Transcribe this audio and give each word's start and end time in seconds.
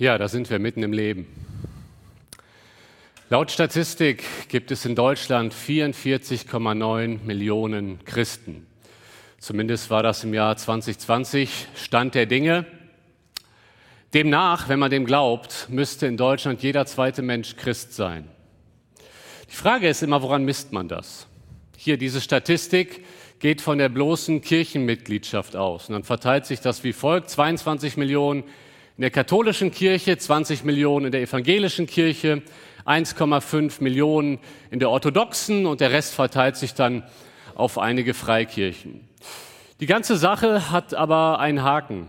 Ja, 0.00 0.16
da 0.16 0.28
sind 0.28 0.48
wir 0.48 0.58
mitten 0.58 0.82
im 0.82 0.94
Leben. 0.94 1.26
Laut 3.28 3.50
Statistik 3.50 4.24
gibt 4.48 4.70
es 4.70 4.86
in 4.86 4.94
Deutschland 4.94 5.52
44,9 5.52 7.22
Millionen 7.22 8.02
Christen. 8.06 8.66
Zumindest 9.40 9.90
war 9.90 10.02
das 10.02 10.24
im 10.24 10.32
Jahr 10.32 10.56
2020 10.56 11.66
Stand 11.74 12.14
der 12.14 12.24
Dinge. 12.24 12.64
Demnach, 14.14 14.70
wenn 14.70 14.78
man 14.78 14.90
dem 14.90 15.04
glaubt, 15.04 15.66
müsste 15.68 16.06
in 16.06 16.16
Deutschland 16.16 16.62
jeder 16.62 16.86
zweite 16.86 17.20
Mensch 17.20 17.56
Christ 17.56 17.92
sein. 17.92 18.26
Die 19.50 19.56
Frage 19.56 19.86
ist 19.86 20.02
immer, 20.02 20.22
woran 20.22 20.46
misst 20.46 20.72
man 20.72 20.88
das? 20.88 21.26
Hier 21.76 21.98
diese 21.98 22.22
Statistik 22.22 23.04
geht 23.38 23.60
von 23.60 23.76
der 23.76 23.90
bloßen 23.90 24.40
Kirchenmitgliedschaft 24.40 25.56
aus. 25.56 25.90
Und 25.90 25.92
dann 25.92 26.04
verteilt 26.04 26.46
sich 26.46 26.60
das 26.60 26.84
wie 26.84 26.94
folgt. 26.94 27.28
22 27.28 27.98
Millionen 27.98 28.44
in 29.00 29.04
der 29.04 29.10
katholischen 29.10 29.70
Kirche, 29.70 30.18
20 30.18 30.62
Millionen 30.62 31.06
in 31.06 31.12
der 31.12 31.22
evangelischen 31.22 31.86
Kirche, 31.86 32.42
1,5 32.84 33.82
Millionen 33.82 34.38
in 34.70 34.78
der 34.78 34.90
orthodoxen 34.90 35.64
und 35.64 35.80
der 35.80 35.90
Rest 35.90 36.12
verteilt 36.12 36.58
sich 36.58 36.74
dann 36.74 37.04
auf 37.54 37.78
einige 37.78 38.12
Freikirchen. 38.12 39.08
Die 39.80 39.86
ganze 39.86 40.18
Sache 40.18 40.70
hat 40.70 40.92
aber 40.92 41.38
einen 41.38 41.62
Haken. 41.62 42.08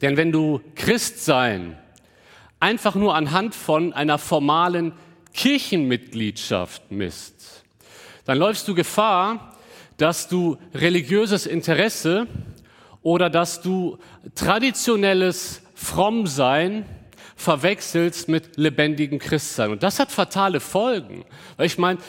Denn 0.00 0.16
wenn 0.16 0.30
du 0.30 0.60
Christsein 0.76 1.76
einfach 2.60 2.94
nur 2.94 3.16
anhand 3.16 3.56
von 3.56 3.92
einer 3.92 4.18
formalen 4.18 4.92
Kirchenmitgliedschaft 5.34 6.92
misst, 6.92 7.64
dann 8.24 8.38
läufst 8.38 8.68
du 8.68 8.76
Gefahr, 8.76 9.56
dass 9.96 10.28
du 10.28 10.58
religiöses 10.74 11.44
Interesse 11.44 12.28
oder 13.02 13.28
dass 13.30 13.62
du 13.62 13.98
traditionelles 14.36 15.62
Frommsein 15.78 16.84
verwechselst 17.36 18.28
mit 18.28 18.56
lebendigem 18.56 19.20
Christsein. 19.20 19.70
Und 19.70 19.84
das 19.84 20.00
hat 20.00 20.10
fatale 20.10 20.58
Folgen. 20.58 21.24
Weil 21.56 21.66
ich 21.66 21.78
meine, 21.78 22.00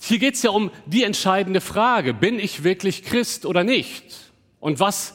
hier 0.00 0.20
geht 0.20 0.34
es 0.34 0.42
ja 0.42 0.50
um 0.50 0.70
die 0.86 1.02
entscheidende 1.02 1.60
Frage, 1.60 2.14
bin 2.14 2.38
ich 2.38 2.62
wirklich 2.62 3.02
Christ 3.02 3.44
oder 3.44 3.64
nicht? 3.64 4.04
Und 4.60 4.78
was 4.78 5.14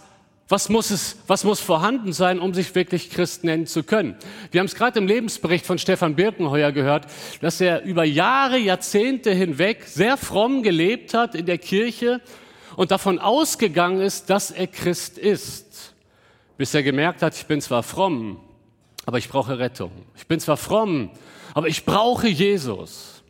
was 0.50 0.68
muss, 0.68 0.92
es, 0.92 1.16
was 1.28 1.46
muss 1.46 1.62
vorhanden 1.62 2.12
sein, 2.12 2.38
um 2.38 2.54
sich 2.54 2.76
wirklich 2.76 3.10
Christ 3.10 3.46
nennen 3.46 3.68
zu 3.68 3.84
können? 3.84 4.18
Wir 4.52 4.60
haben 4.60 4.66
es 4.66 4.76
gerade 4.76 5.00
im 5.00 5.08
Lebensbericht 5.08 5.66
von 5.66 5.78
Stefan 5.78 6.18
Birkenheuer 6.18 6.74
gehört, 6.74 7.08
dass 7.40 7.62
er 7.62 7.84
über 7.84 8.04
Jahre, 8.04 8.58
Jahrzehnte 8.58 9.32
hinweg 9.32 9.86
sehr 9.86 10.18
fromm 10.18 10.62
gelebt 10.62 11.14
hat 11.14 11.36
in 11.36 11.46
der 11.46 11.58
Kirche 11.58 12.20
und 12.76 12.92
davon 12.92 13.18
ausgegangen 13.18 14.02
ist, 14.02 14.30
dass 14.30 14.52
er 14.52 14.68
Christ 14.68 15.18
ist. 15.18 15.91
Bis 16.62 16.76
er 16.76 16.84
gemerkt 16.84 17.24
hat, 17.24 17.36
ich 17.36 17.48
bin 17.48 17.60
zwar 17.60 17.82
fromm, 17.82 18.40
aber 19.08 19.18
ich 19.18 19.30
brauche 19.30 19.58
Rettung. 19.58 19.90
Ich 20.16 20.28
bin 20.28 20.40
zwar 20.40 20.58
fromm, 20.58 21.10
aber 21.56 21.68
ich 21.68 21.86
brauche 21.86 22.28
Jesus. 22.28 23.24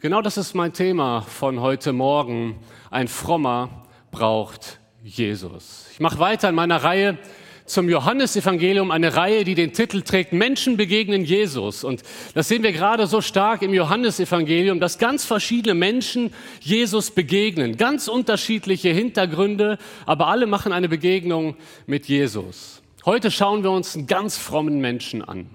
Genau 0.00 0.20
das 0.20 0.36
ist 0.36 0.52
mein 0.52 0.72
Thema 0.72 1.20
von 1.20 1.60
heute 1.60 1.92
Morgen. 1.92 2.58
Ein 2.90 3.06
Frommer 3.06 3.86
braucht 4.10 4.80
Jesus. 5.04 5.86
Ich 5.92 6.00
mache 6.00 6.18
weiter 6.18 6.48
in 6.48 6.56
meiner 6.56 6.82
Reihe 6.82 7.18
zum 7.66 7.88
Johannesevangelium, 7.88 8.90
eine 8.90 9.16
Reihe, 9.16 9.44
die 9.44 9.54
den 9.54 9.72
Titel 9.72 10.02
trägt 10.02 10.32
Menschen 10.32 10.76
begegnen 10.76 11.24
Jesus. 11.24 11.84
Und 11.84 12.02
das 12.34 12.48
sehen 12.48 12.62
wir 12.62 12.72
gerade 12.72 13.06
so 13.06 13.20
stark 13.20 13.62
im 13.62 13.74
Johannesevangelium, 13.74 14.80
dass 14.80 14.98
ganz 14.98 15.24
verschiedene 15.24 15.74
Menschen 15.74 16.32
Jesus 16.60 17.10
begegnen. 17.10 17.76
Ganz 17.76 18.08
unterschiedliche 18.08 18.90
Hintergründe, 18.90 19.78
aber 20.06 20.28
alle 20.28 20.46
machen 20.46 20.72
eine 20.72 20.88
Begegnung 20.88 21.56
mit 21.86 22.06
Jesus. 22.06 22.82
Heute 23.04 23.30
schauen 23.30 23.62
wir 23.62 23.70
uns 23.70 23.96
einen 23.96 24.06
ganz 24.06 24.36
frommen 24.36 24.80
Menschen 24.80 25.22
an. 25.22 25.50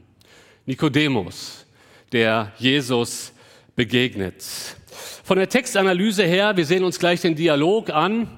Nikodemus, 0.66 1.66
der 2.12 2.52
Jesus 2.58 3.34
begegnet. 3.76 4.44
Von 5.24 5.38
der 5.38 5.50
Textanalyse 5.50 6.24
her, 6.24 6.58
wir 6.58 6.66
sehen 6.66 6.84
uns 6.84 7.00
gleich 7.00 7.22
den 7.22 7.36
Dialog 7.36 7.90
an, 7.90 8.38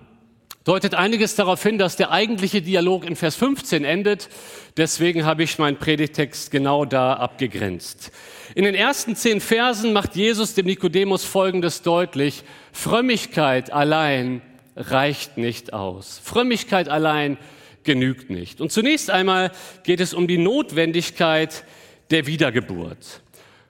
deutet 0.63 0.95
einiges 0.95 1.35
darauf 1.35 1.61
hin, 1.61 1.77
dass 1.77 1.95
der 1.95 2.11
eigentliche 2.11 2.61
Dialog 2.61 3.05
in 3.05 3.15
Vers 3.15 3.35
15 3.35 3.83
endet. 3.83 4.29
Deswegen 4.77 5.25
habe 5.25 5.43
ich 5.43 5.59
meinen 5.59 5.77
Predigtext 5.77 6.51
genau 6.51 6.85
da 6.85 7.13
abgegrenzt. 7.13 8.11
In 8.55 8.63
den 8.63 8.75
ersten 8.75 9.15
zehn 9.15 9.41
Versen 9.41 9.93
macht 9.93 10.15
Jesus 10.15 10.53
dem 10.53 10.65
Nikodemus 10.65 11.25
Folgendes 11.25 11.81
deutlich. 11.81 12.43
Frömmigkeit 12.71 13.71
allein 13.71 14.41
reicht 14.75 15.37
nicht 15.37 15.73
aus. 15.73 16.21
Frömmigkeit 16.23 16.89
allein 16.89 17.37
genügt 17.83 18.29
nicht. 18.29 18.61
Und 18.61 18.71
zunächst 18.71 19.09
einmal 19.09 19.51
geht 19.83 19.99
es 19.99 20.13
um 20.13 20.27
die 20.27 20.37
Notwendigkeit 20.37 21.65
der 22.11 22.25
Wiedergeburt. 22.27 23.21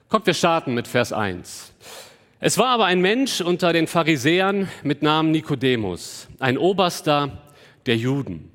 Kommt, 0.08 0.26
wir 0.26 0.34
starten 0.34 0.74
mit 0.74 0.86
Vers 0.86 1.12
1. 1.12 1.73
Es 2.46 2.58
war 2.58 2.66
aber 2.66 2.84
ein 2.84 3.00
Mensch 3.00 3.40
unter 3.40 3.72
den 3.72 3.86
Pharisäern 3.86 4.68
mit 4.82 5.00
Namen 5.00 5.30
Nikodemus, 5.30 6.28
ein 6.38 6.58
Oberster 6.58 7.38
der 7.86 7.96
Juden. 7.96 8.50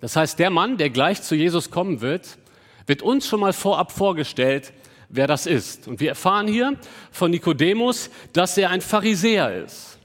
Das 0.00 0.14
heißt, 0.14 0.38
der 0.38 0.50
Mann, 0.50 0.76
der 0.76 0.90
gleich 0.90 1.20
zu 1.22 1.34
Jesus 1.34 1.72
kommen 1.72 2.00
wird, 2.00 2.38
wird 2.86 3.02
uns 3.02 3.26
schon 3.26 3.40
mal 3.40 3.52
vorab 3.52 3.90
vorgestellt, 3.90 4.72
wer 5.08 5.26
das 5.26 5.46
ist. 5.46 5.88
Und 5.88 5.98
wir 5.98 6.10
erfahren 6.10 6.46
hier 6.46 6.76
von 7.10 7.32
Nikodemus, 7.32 8.10
dass 8.32 8.56
er 8.58 8.70
ein 8.70 8.80
Pharisäer 8.80 9.64
ist. 9.64 9.98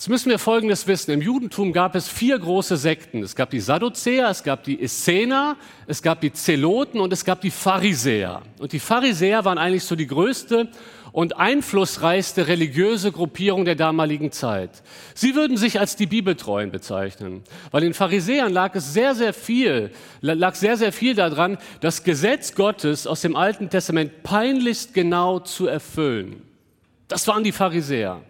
Jetzt 0.00 0.08
müssen 0.08 0.30
wir 0.30 0.38
Folgendes 0.38 0.86
wissen. 0.86 1.10
Im 1.10 1.20
Judentum 1.20 1.72
gab 1.72 1.96
es 1.96 2.08
vier 2.08 2.38
große 2.38 2.76
Sekten. 2.76 3.24
Es 3.24 3.34
gab 3.34 3.50
die 3.50 3.60
Sadduzäer, 3.60 4.30
es 4.30 4.44
gab 4.44 4.62
die 4.62 4.80
Essener, 4.80 5.56
es 5.88 6.00
gab 6.00 6.20
die 6.20 6.32
Zeloten 6.32 7.00
und 7.00 7.12
es 7.12 7.24
gab 7.24 7.40
die 7.40 7.50
Pharisäer. 7.50 8.40
Und 8.60 8.72
die 8.72 8.78
Pharisäer 8.78 9.44
waren 9.44 9.58
eigentlich 9.58 9.84
so 9.84 9.96
die 9.96 10.06
größte 10.06 10.68
und 11.12 11.36
einflussreichste 11.36 12.46
religiöse 12.46 13.12
Gruppierung 13.12 13.64
der 13.64 13.74
damaligen 13.74 14.32
Zeit. 14.32 14.82
Sie 15.14 15.34
würden 15.34 15.56
sich 15.56 15.80
als 15.80 15.96
die 15.96 16.06
Bibeltreuen 16.06 16.70
bezeichnen, 16.70 17.42
weil 17.70 17.82
den 17.82 17.94
Pharisäern 17.94 18.52
lag 18.52 18.74
es 18.74 18.92
sehr, 18.92 19.14
sehr 19.14 19.32
viel, 19.32 19.90
lag 20.20 20.54
sehr, 20.54 20.76
sehr 20.76 20.92
viel 20.92 21.14
daran, 21.14 21.58
das 21.80 22.04
Gesetz 22.04 22.54
Gottes 22.54 23.06
aus 23.06 23.20
dem 23.20 23.36
Alten 23.36 23.70
Testament 23.70 24.22
peinlichst 24.22 24.94
genau 24.94 25.40
zu 25.40 25.66
erfüllen. 25.66 26.42
Das 27.08 27.26
waren 27.26 27.44
die 27.44 27.52
Pharisäer. 27.52 28.22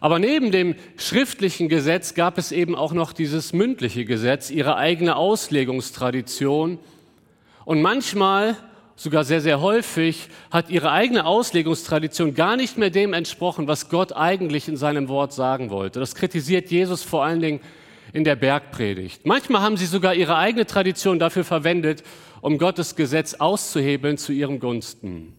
Aber 0.00 0.18
neben 0.18 0.50
dem 0.50 0.74
schriftlichen 0.96 1.68
Gesetz 1.68 2.14
gab 2.14 2.38
es 2.38 2.50
eben 2.50 2.74
auch 2.74 2.92
noch 2.92 3.12
dieses 3.12 3.52
mündliche 3.52 4.04
Gesetz, 4.04 4.50
ihre 4.50 4.76
eigene 4.76 5.16
Auslegungstradition. 5.16 6.78
Und 7.64 7.82
manchmal 7.82 8.56
sogar 9.02 9.24
sehr, 9.24 9.40
sehr 9.40 9.60
häufig, 9.60 10.28
hat 10.52 10.70
ihre 10.70 10.92
eigene 10.92 11.26
Auslegungstradition 11.26 12.34
gar 12.34 12.56
nicht 12.56 12.78
mehr 12.78 12.90
dem 12.90 13.14
entsprochen, 13.14 13.66
was 13.66 13.88
Gott 13.88 14.14
eigentlich 14.14 14.68
in 14.68 14.76
seinem 14.76 15.08
Wort 15.08 15.32
sagen 15.32 15.70
wollte. 15.70 15.98
Das 15.98 16.14
kritisiert 16.14 16.70
Jesus 16.70 17.02
vor 17.02 17.24
allen 17.24 17.40
Dingen 17.40 17.60
in 18.12 18.22
der 18.22 18.36
Bergpredigt. 18.36 19.26
Manchmal 19.26 19.62
haben 19.62 19.76
sie 19.76 19.86
sogar 19.86 20.14
ihre 20.14 20.36
eigene 20.36 20.66
Tradition 20.66 21.18
dafür 21.18 21.42
verwendet, 21.42 22.04
um 22.42 22.58
Gottes 22.58 22.94
Gesetz 22.94 23.34
auszuhebeln 23.34 24.18
zu 24.18 24.32
ihrem 24.32 24.60
Gunsten. 24.60 25.32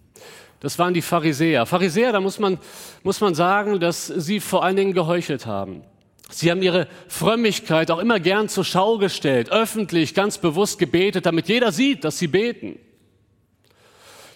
Das 0.59 0.77
waren 0.77 0.93
die 0.93 1.01
Pharisäer. 1.01 1.65
Pharisäer, 1.65 2.11
da 2.11 2.19
muss 2.19 2.39
man, 2.39 2.57
muss 3.03 3.21
man 3.21 3.33
sagen, 3.33 3.79
dass 3.79 4.07
sie 4.07 4.41
vor 4.41 4.65
allen 4.65 4.75
Dingen 4.75 4.93
geheuchelt 4.93 5.45
haben. 5.45 5.83
Sie 6.29 6.51
haben 6.51 6.61
ihre 6.61 6.87
Frömmigkeit 7.07 7.91
auch 7.91 7.99
immer 7.99 8.19
gern 8.19 8.49
zur 8.49 8.65
Schau 8.65 8.97
gestellt, 8.97 9.51
öffentlich, 9.51 10.13
ganz 10.13 10.37
bewusst 10.37 10.79
gebetet, 10.79 11.25
damit 11.25 11.47
jeder 11.47 11.71
sieht, 11.71 12.03
dass 12.03 12.19
sie 12.19 12.27
beten. 12.27 12.79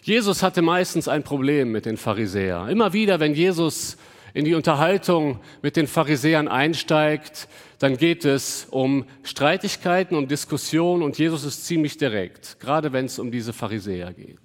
Jesus 0.07 0.41
hatte 0.41 0.61
meistens 0.61 1.09
ein 1.09 1.21
Problem 1.21 1.69
mit 1.69 1.85
den 1.85 1.97
Pharisäern. 1.97 2.69
Immer 2.69 2.93
wieder, 2.93 3.19
wenn 3.19 3.33
Jesus 3.33 3.97
in 4.33 4.45
die 4.45 4.55
Unterhaltung 4.55 5.41
mit 5.61 5.75
den 5.75 5.85
Pharisäern 5.85 6.47
einsteigt, 6.47 7.49
dann 7.79 7.97
geht 7.97 8.23
es 8.23 8.67
um 8.71 9.03
Streitigkeiten, 9.23 10.15
um 10.15 10.29
Diskussionen 10.29 11.03
und 11.03 11.17
Jesus 11.17 11.43
ist 11.43 11.65
ziemlich 11.65 11.97
direkt, 11.97 12.57
gerade 12.61 12.93
wenn 12.93 13.03
es 13.03 13.19
um 13.19 13.31
diese 13.31 13.51
Pharisäer 13.51 14.13
geht. 14.13 14.39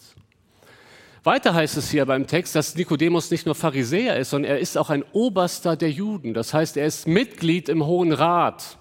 Weiter 1.23 1.55
heißt 1.55 1.77
es 1.77 1.93
hier 1.93 2.07
beim 2.07 2.27
Text, 2.27 2.57
dass 2.57 2.75
Nikodemus 2.75 3.31
nicht 3.31 3.47
nur 3.47 3.55
Pharisäer 3.55 4.17
ist, 4.17 4.31
sondern 4.31 4.51
er 4.51 4.59
ist 4.59 4.77
auch 4.77 4.91
ein 4.91 5.05
Oberster 5.13 5.77
der 5.77 5.93
Juden. 5.93 6.35
Das 6.35 6.53
heißt, 6.53 6.77
er 6.77 6.87
ist 6.87 7.07
Mitglied 7.07 7.69
im 7.69 7.87
Hohen 7.87 8.11
Rat. 8.11 8.79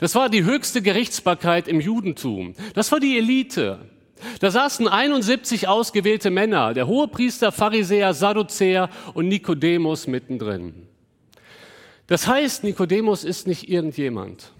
Das 0.00 0.14
war 0.14 0.28
die 0.28 0.44
höchste 0.44 0.82
Gerichtsbarkeit 0.82 1.66
im 1.66 1.80
Judentum. 1.80 2.52
Das 2.74 2.92
war 2.92 3.00
die 3.00 3.16
Elite. 3.16 3.88
Da 4.40 4.50
saßen 4.50 4.88
71 4.88 5.68
ausgewählte 5.68 6.30
Männer, 6.30 6.74
der 6.74 6.86
Hohepriester, 6.86 7.52
Pharisäer, 7.52 8.14
Sadduzäer 8.14 8.88
und 9.14 9.28
Nikodemus 9.28 10.06
mittendrin. 10.06 10.86
Das 12.06 12.26
heißt, 12.26 12.64
Nikodemus 12.64 13.24
ist 13.24 13.46
nicht 13.46 13.68
irgendjemand. 13.68 14.52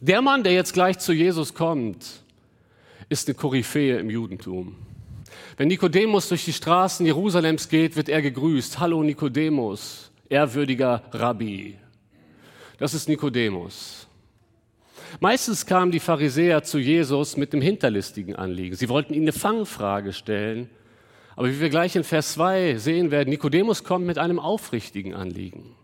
Der 0.00 0.20
Mann, 0.20 0.42
der 0.42 0.52
jetzt 0.52 0.72
gleich 0.72 0.98
zu 0.98 1.12
Jesus 1.12 1.54
kommt, 1.54 2.04
ist 3.08 3.28
eine 3.28 3.34
Koryphäe 3.34 3.98
im 3.98 4.10
Judentum. 4.10 4.76
Wenn 5.56 5.68
Nikodemus 5.68 6.28
durch 6.28 6.44
die 6.44 6.52
Straßen 6.52 7.06
Jerusalems 7.06 7.68
geht, 7.68 7.96
wird 7.96 8.08
er 8.08 8.20
gegrüßt. 8.20 8.80
Hallo 8.80 9.02
Nikodemus, 9.02 10.10
ehrwürdiger 10.28 11.04
Rabbi. 11.12 11.78
Das 12.78 12.92
ist 12.92 13.08
Nikodemus. 13.08 14.03
Meistens 15.20 15.66
kamen 15.66 15.92
die 15.92 16.00
Pharisäer 16.00 16.62
zu 16.62 16.78
Jesus 16.78 17.36
mit 17.36 17.52
dem 17.52 17.60
hinterlistigen 17.60 18.36
Anliegen. 18.36 18.76
Sie 18.76 18.88
wollten 18.88 19.14
ihn 19.14 19.22
eine 19.22 19.32
Fangfrage 19.32 20.12
stellen. 20.12 20.68
Aber 21.36 21.48
wie 21.48 21.60
wir 21.60 21.68
gleich 21.68 21.96
in 21.96 22.04
Vers 22.04 22.34
2 22.34 22.76
sehen 22.76 23.10
werden, 23.10 23.30
Nikodemus 23.30 23.84
kommt 23.84 24.06
mit 24.06 24.18
einem 24.18 24.38
aufrichtigen 24.38 25.14
Anliegen. 25.14 25.74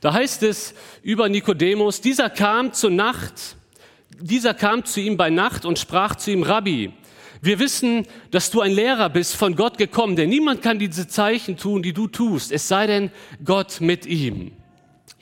Da 0.00 0.12
heißt 0.12 0.42
es 0.42 0.74
über 1.02 1.28
Nikodemus, 1.28 2.00
dieser 2.00 2.28
kam 2.28 2.72
zur 2.72 2.90
Nacht, 2.90 3.56
dieser 4.20 4.52
kam 4.52 4.84
zu 4.84 5.00
ihm 5.00 5.16
bei 5.16 5.30
Nacht 5.30 5.64
und 5.64 5.78
sprach 5.78 6.16
zu 6.16 6.30
ihm, 6.30 6.42
Rabbi, 6.42 6.92
wir 7.40 7.58
wissen, 7.58 8.06
dass 8.30 8.50
du 8.50 8.60
ein 8.60 8.72
Lehrer 8.72 9.10
bist, 9.10 9.36
von 9.36 9.56
Gott 9.56 9.78
gekommen, 9.78 10.16
denn 10.16 10.28
niemand 10.28 10.62
kann 10.62 10.78
diese 10.78 11.08
Zeichen 11.08 11.56
tun, 11.56 11.82
die 11.82 11.92
du 11.92 12.06
tust, 12.06 12.52
es 12.52 12.68
sei 12.68 12.86
denn 12.86 13.10
Gott 13.44 13.80
mit 13.80 14.06
ihm. 14.06 14.52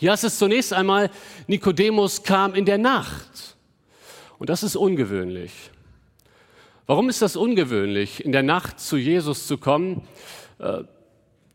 Hier 0.02 0.12
ist 0.12 0.24
es 0.24 0.36
zunächst 0.36 0.72
einmal, 0.72 1.10
Nikodemus 1.46 2.24
kam 2.24 2.56
in 2.56 2.64
der 2.64 2.76
Nacht. 2.76 3.56
Und 4.40 4.50
das 4.50 4.64
ist 4.64 4.74
ungewöhnlich. 4.74 5.52
Warum 6.88 7.08
ist 7.08 7.22
das 7.22 7.36
ungewöhnlich, 7.36 8.24
in 8.24 8.32
der 8.32 8.42
Nacht 8.42 8.80
zu 8.80 8.96
Jesus 8.96 9.46
zu 9.46 9.58
kommen? 9.58 10.02
Äh, 10.58 10.82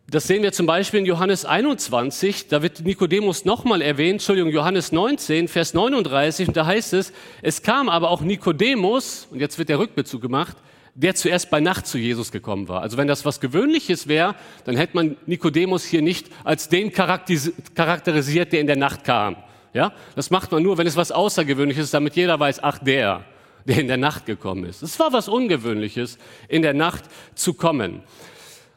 das 0.10 0.28
sehen 0.28 0.44
wir 0.44 0.54
zum 0.54 0.66
Beispiel 0.66 1.02
in 1.02 1.06
Johannes 1.06 1.44
21, 1.44 2.48
da 2.48 2.62
wird 2.62 2.80
Nikodemus 2.80 3.44
nochmal 3.44 3.82
erwähnt, 3.82 4.22
Entschuldigung, 4.22 4.50
Johannes 4.50 4.94
19, 4.94 5.50
Vers 5.50 5.74
39, 5.74 6.48
und 6.48 6.56
da 6.56 6.66
heißt 6.66 6.94
es, 6.94 7.12
es 7.42 7.62
kam 7.62 7.90
aber 7.90 8.10
auch 8.10 8.22
Nikodemus, 8.22 9.28
und 9.30 9.42
jetzt 9.42 9.60
wird 9.60 9.68
der 9.68 9.80
Rückbezug 9.80 10.22
gemacht, 10.22 10.56
der 10.98 11.14
zuerst 11.14 11.52
bei 11.52 11.60
Nacht 11.60 11.86
zu 11.86 12.00
Jesus 12.00 12.32
gekommen 12.32 12.68
war. 12.68 12.82
Also 12.82 12.98
wenn 12.98 13.08
das 13.08 13.24
was 13.24 13.40
Gewöhnliches 13.40 14.08
wäre, 14.08 14.36
dann 14.66 14.76
hätte 14.76 14.96
man 14.96 15.16
Nikodemus 15.28 15.86
hier 15.86 16.02
nicht 16.02 16.28
als 16.44 16.70
den 16.70 16.92
charakterisiert, 16.92 18.52
der 18.52 18.62
in 18.62 18.68
der 18.68 18.78
Nacht 18.78 19.04
kam. 19.04 19.38
Ja, 19.74 19.94
das 20.16 20.32
macht 20.32 20.52
man 20.52 20.64
nur, 20.64 20.80
wenn 20.80 20.88
es 20.88 20.96
was 20.96 21.12
Außergewöhnliches 21.12 21.86
ist, 21.86 21.94
damit 21.94 22.16
jeder 22.16 22.40
weiß, 22.40 22.64
ach 22.64 22.80
der, 22.80 23.26
der 23.66 23.78
in 23.78 23.88
der 23.88 23.98
Nacht 23.98 24.26
gekommen 24.26 24.66
ist. 24.66 24.82
Es 24.82 25.00
war 25.00 25.14
was 25.14 25.30
Ungewöhnliches, 25.30 26.18
in 26.48 26.64
der 26.64 26.74
Nacht 26.74 27.04
zu 27.36 27.54
kommen. 27.54 28.02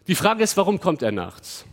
Die 0.07 0.15
Frage 0.15 0.43
ist, 0.43 0.59
warum 0.59 0.79
kommt 0.79 1.01
er 1.01 1.13
nachts? 1.13 1.65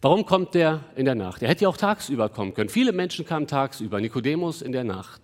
Warum 0.00 0.24
kommt 0.24 0.56
er 0.56 0.84
in 0.96 1.04
der 1.04 1.16
Nacht? 1.16 1.42
Er 1.42 1.50
hätte 1.50 1.64
ja 1.64 1.68
auch 1.68 1.76
tagsüber 1.76 2.30
kommen 2.30 2.54
können. 2.54 2.70
Viele 2.70 2.92
Menschen 2.92 3.26
kamen 3.26 3.46
tagsüber, 3.46 4.00
Nikodemus 4.00 4.62
in 4.62 4.72
der 4.72 4.84
Nacht. 4.84 5.20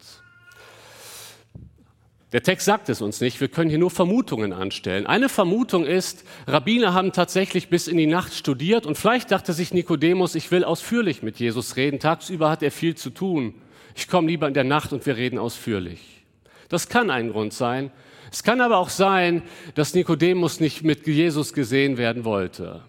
Der 2.32 2.44
Text 2.44 2.67
sagt 2.67 2.88
es 2.88 3.00
uns 3.03 3.21
nicht, 3.21 3.41
wir 3.41 3.49
können 3.49 3.71
hier 3.71 3.79
nur 3.81 3.91
Vermutungen 3.91 4.53
anstellen. 4.53 5.06
Eine 5.06 5.29
Vermutung 5.29 5.85
ist, 5.85 6.25
Rabbiner 6.47 6.94
haben 6.94 7.12
tatsächlich 7.12 7.69
bis 7.69 7.88
in 7.88 7.97
die 7.97 8.06
Nacht 8.06 8.35
studiert 8.35 8.87
und 8.87 8.97
vielleicht 8.97 9.32
dachte 9.32 9.53
sich 9.53 9.75
Nikodemus, 9.75 10.37
ich 10.37 10.50
will 10.53 10.62
ausführlich 10.62 11.25
mit 11.25 11.41
Jesus 11.41 11.75
reden. 11.77 11.99
Tagsüber 11.99 12.49
hat 12.49 12.62
er 12.62 12.71
viel 12.71 12.94
zu 12.94 13.11
tun. 13.11 13.55
Ich 13.97 14.06
komme 14.06 14.29
lieber 14.29 14.47
in 14.47 14.55
der 14.55 14.65
Nacht 14.65 14.93
und 14.93 15.05
wir 15.06 15.17
reden 15.17 15.38
ausführlich. 15.38 16.25
Das 16.69 16.88
kann 16.88 17.11
ein 17.11 17.32
Grund 17.32 17.53
sein. 17.53 17.91
Es 18.31 18.44
kann 18.44 18.61
aber 18.61 18.79
auch 18.79 18.91
sein, 18.91 19.43
dass 19.75 19.94
Nikodemus 19.94 20.61
nicht 20.61 20.85
mit 20.85 21.05
Jesus 21.09 21.53
gesehen 21.53 21.99
werden 21.99 22.25
wollte. 22.25 22.83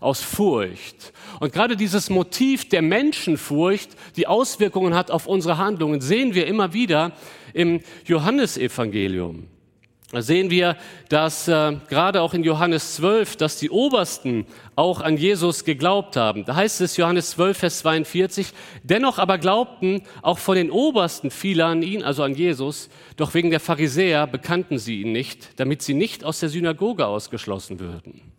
Aus 0.00 0.22
Furcht. 0.22 1.12
Und 1.40 1.52
gerade 1.52 1.76
dieses 1.76 2.10
Motiv 2.10 2.68
der 2.68 2.82
Menschenfurcht, 2.82 3.90
die 4.16 4.26
Auswirkungen 4.26 4.94
hat 4.94 5.10
auf 5.10 5.26
unsere 5.26 5.58
Handlungen, 5.58 6.00
sehen 6.00 6.34
wir 6.34 6.46
immer 6.46 6.72
wieder 6.72 7.12
im 7.52 7.80
Johannesevangelium. 8.06 9.48
Da 10.12 10.20
sehen 10.20 10.50
wir, 10.50 10.76
dass 11.08 11.48
äh, 11.48 11.74
gerade 11.88 12.20
auch 12.20 12.34
in 12.34 12.44
Johannes 12.44 12.96
12, 12.96 13.36
dass 13.36 13.56
die 13.56 13.70
Obersten 13.70 14.46
auch 14.76 15.00
an 15.00 15.16
Jesus 15.16 15.64
geglaubt 15.64 16.16
haben. 16.16 16.44
Da 16.44 16.54
heißt 16.54 16.82
es 16.82 16.98
Johannes 16.98 17.30
12, 17.30 17.56
Vers 17.56 17.78
42, 17.78 18.52
dennoch 18.82 19.18
aber 19.18 19.38
glaubten 19.38 20.02
auch 20.20 20.38
von 20.38 20.56
den 20.56 20.70
Obersten 20.70 21.30
viele 21.30 21.64
an 21.64 21.82
ihn, 21.82 22.02
also 22.02 22.24
an 22.24 22.34
Jesus, 22.34 22.90
doch 23.16 23.32
wegen 23.32 23.48
der 23.48 23.60
Pharisäer 23.60 24.26
bekannten 24.26 24.76
sie 24.76 25.00
ihn 25.00 25.12
nicht, 25.12 25.58
damit 25.58 25.80
sie 25.80 25.94
nicht 25.94 26.24
aus 26.24 26.40
der 26.40 26.50
Synagoge 26.50 27.06
ausgeschlossen 27.06 27.80
würden. 27.80 28.31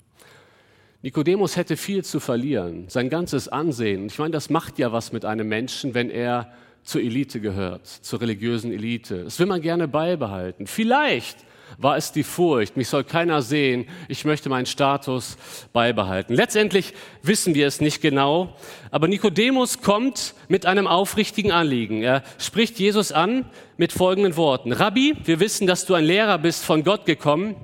Nikodemus 1.03 1.57
hätte 1.57 1.75
viel 1.75 2.05
zu 2.05 2.21
verlieren, 2.21 2.85
sein 2.88 3.09
ganzes 3.09 3.50
Ansehen. 3.50 4.05
Ich 4.05 4.19
meine, 4.19 4.31
das 4.31 4.50
macht 4.50 4.79
ja 4.79 4.94
was 4.94 5.11
mit 5.11 5.25
einem 5.25 5.50
Menschen, 5.50 5.94
wenn 5.94 6.09
er 6.09 6.53
zur 6.81 7.01
Elite 7.01 7.41
gehört, 7.41 7.85
zur 7.88 8.21
religiösen 8.21 8.71
Elite. 8.71 9.25
Das 9.25 9.38
will 9.38 9.45
man 9.45 9.61
gerne 9.61 9.89
beibehalten. 9.89 10.65
Vielleicht 10.65 11.39
war 11.77 11.97
es 11.97 12.13
die 12.13 12.23
Furcht, 12.23 12.77
mich 12.77 12.88
soll 12.88 13.03
keiner 13.03 13.41
sehen, 13.41 13.85
ich 14.07 14.23
möchte 14.23 14.47
meinen 14.47 14.65
Status 14.65 15.35
beibehalten. 15.73 16.35
Letztendlich 16.35 16.94
wissen 17.21 17.53
wir 17.53 17.67
es 17.67 17.81
nicht 17.81 18.01
genau, 18.01 18.55
aber 18.89 19.09
Nikodemus 19.09 19.81
kommt 19.81 20.35
mit 20.47 20.65
einem 20.65 20.88
aufrichtigen 20.88 21.51
Anliegen. 21.51 22.01
Er 22.01 22.23
spricht 22.38 22.79
Jesus 22.79 23.11
an 23.11 23.45
mit 23.75 23.91
folgenden 23.91 24.38
Worten. 24.38 24.71
Rabbi, 24.71 25.15
wir 25.25 25.41
wissen, 25.41 25.67
dass 25.67 25.85
du 25.85 25.95
ein 25.95 26.05
Lehrer 26.05 26.38
bist, 26.38 26.63
von 26.63 26.85
Gott 26.85 27.05
gekommen, 27.05 27.57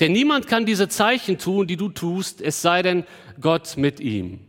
denn 0.00 0.12
niemand 0.12 0.46
kann 0.46 0.66
diese 0.66 0.88
Zeichen 0.88 1.38
tun, 1.38 1.66
die 1.66 1.76
du 1.76 1.90
tust, 1.90 2.40
es 2.40 2.62
sei 2.62 2.82
denn 2.82 3.04
Gott 3.40 3.76
mit 3.76 4.00
ihm. 4.00 4.40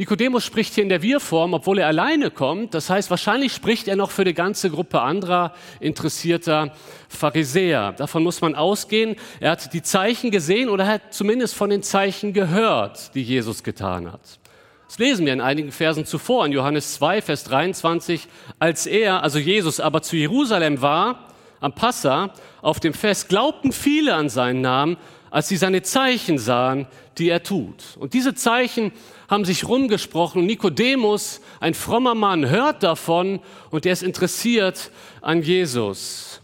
Nikodemus 0.00 0.46
spricht 0.46 0.72
hier 0.72 0.82
in 0.82 0.88
der 0.88 1.02
Wir-Form, 1.02 1.52
obwohl 1.52 1.78
er 1.78 1.86
alleine 1.86 2.30
kommt. 2.30 2.72
Das 2.72 2.88
heißt, 2.88 3.10
wahrscheinlich 3.10 3.52
spricht 3.52 3.86
er 3.86 3.96
noch 3.96 4.10
für 4.10 4.24
die 4.24 4.32
ganze 4.32 4.70
Gruppe 4.70 5.02
anderer 5.02 5.52
interessierter 5.78 6.72
Pharisäer. 7.10 7.92
Davon 7.92 8.22
muss 8.22 8.40
man 8.40 8.54
ausgehen. 8.54 9.16
Er 9.40 9.50
hat 9.50 9.74
die 9.74 9.82
Zeichen 9.82 10.30
gesehen 10.30 10.70
oder 10.70 10.86
hat 10.86 11.12
zumindest 11.12 11.54
von 11.54 11.68
den 11.68 11.82
Zeichen 11.82 12.32
gehört, 12.32 13.14
die 13.14 13.22
Jesus 13.22 13.62
getan 13.62 14.10
hat. 14.10 14.40
Das 14.88 14.98
lesen 14.98 15.26
wir 15.26 15.34
in 15.34 15.42
einigen 15.42 15.70
Versen 15.70 16.06
zuvor, 16.06 16.46
in 16.46 16.52
Johannes 16.52 16.94
2, 16.94 17.20
Vers 17.20 17.44
23. 17.44 18.26
Als 18.58 18.86
er, 18.86 19.22
also 19.22 19.38
Jesus, 19.38 19.80
aber 19.80 20.00
zu 20.00 20.16
Jerusalem 20.16 20.80
war, 20.80 21.29
am 21.60 21.74
Passa, 21.74 22.32
auf 22.62 22.80
dem 22.80 22.94
Fest, 22.94 23.28
glaubten 23.28 23.72
viele 23.72 24.14
an 24.14 24.28
seinen 24.28 24.60
Namen, 24.60 24.96
als 25.30 25.48
sie 25.48 25.56
seine 25.56 25.82
Zeichen 25.82 26.38
sahen, 26.38 26.86
die 27.18 27.28
er 27.28 27.42
tut. 27.42 27.96
Und 27.98 28.14
diese 28.14 28.34
Zeichen 28.34 28.92
haben 29.28 29.44
sich 29.44 29.68
rumgesprochen. 29.68 30.44
Nikodemus, 30.44 31.40
ein 31.60 31.74
frommer 31.74 32.14
Mann, 32.14 32.48
hört 32.48 32.82
davon 32.82 33.40
und 33.70 33.86
er 33.86 33.92
ist 33.92 34.02
interessiert 34.02 34.90
an 35.20 35.42
Jesus. 35.42 36.40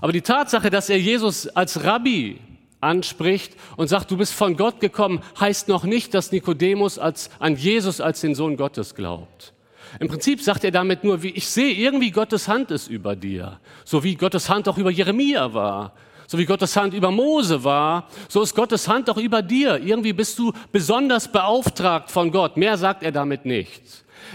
Aber 0.00 0.12
die 0.12 0.22
Tatsache, 0.22 0.70
dass 0.70 0.90
er 0.90 0.98
Jesus 0.98 1.46
als 1.46 1.84
Rabbi 1.84 2.40
anspricht 2.80 3.54
und 3.76 3.88
sagt, 3.88 4.10
du 4.10 4.16
bist 4.16 4.34
von 4.34 4.56
Gott 4.56 4.80
gekommen, 4.80 5.22
heißt 5.38 5.68
noch 5.68 5.84
nicht, 5.84 6.12
dass 6.14 6.32
Nikodemus 6.32 6.98
als, 6.98 7.30
an 7.38 7.56
Jesus 7.56 8.00
als 8.00 8.20
den 8.20 8.34
Sohn 8.34 8.56
Gottes 8.56 8.94
glaubt. 8.94 9.52
Im 10.00 10.08
Prinzip 10.08 10.40
sagt 10.40 10.64
er 10.64 10.70
damit 10.70 11.04
nur, 11.04 11.22
wie 11.22 11.30
ich 11.30 11.48
sehe, 11.48 11.72
irgendwie 11.72 12.10
Gottes 12.10 12.48
Hand 12.48 12.70
ist 12.70 12.88
über 12.88 13.16
dir, 13.16 13.60
so 13.84 14.02
wie 14.02 14.16
Gottes 14.16 14.48
Hand 14.48 14.68
auch 14.68 14.78
über 14.78 14.90
Jeremia 14.90 15.52
war. 15.52 15.92
So 16.26 16.38
wie 16.38 16.46
Gottes 16.46 16.74
Hand 16.74 16.94
über 16.94 17.10
Mose 17.10 17.64
war, 17.64 18.08
so 18.28 18.40
ist 18.40 18.54
Gottes 18.54 18.88
Hand 18.88 19.10
auch 19.10 19.18
über 19.18 19.42
dir. 19.42 19.78
Irgendwie 19.78 20.14
bist 20.14 20.38
du 20.38 20.52
besonders 20.72 21.30
beauftragt 21.30 22.10
von 22.10 22.30
Gott. 22.30 22.56
Mehr 22.56 22.78
sagt 22.78 23.02
er 23.02 23.12
damit 23.12 23.44
nicht. 23.44 23.82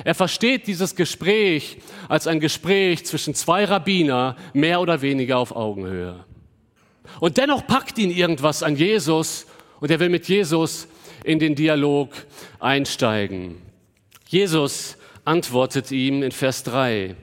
Er 0.04 0.14
versteht 0.14 0.68
dieses 0.68 0.96
Gespräch 0.96 1.78
als 2.08 2.28
ein 2.28 2.40
Gespräch 2.40 3.06
zwischen 3.06 3.34
zwei 3.34 3.66
Rabbiner, 3.66 4.36
mehr 4.54 4.82
oder 4.82 5.02
weniger 5.02 5.40
auf 5.40 5.56
Augenhöhe. 5.56 6.24
Und 7.20 7.38
dennoch 7.38 7.66
packt 7.66 7.98
ihn 7.98 8.12
irgendwas 8.12 8.64
an 8.64 8.76
Jesus 8.76 9.48
und 9.80 9.90
er 9.92 10.00
will 10.00 10.10
mit 10.10 10.28
Jesus 10.28 10.88
in 11.24 11.40
den 11.40 11.56
Dialog 11.56 12.12
einsteigen. 12.60 13.62
Jesus 14.28 14.96
antwortet 15.30 15.92
ihm 15.92 16.24
in 16.24 16.32
Vers 16.32 16.64
3. 16.64 17.16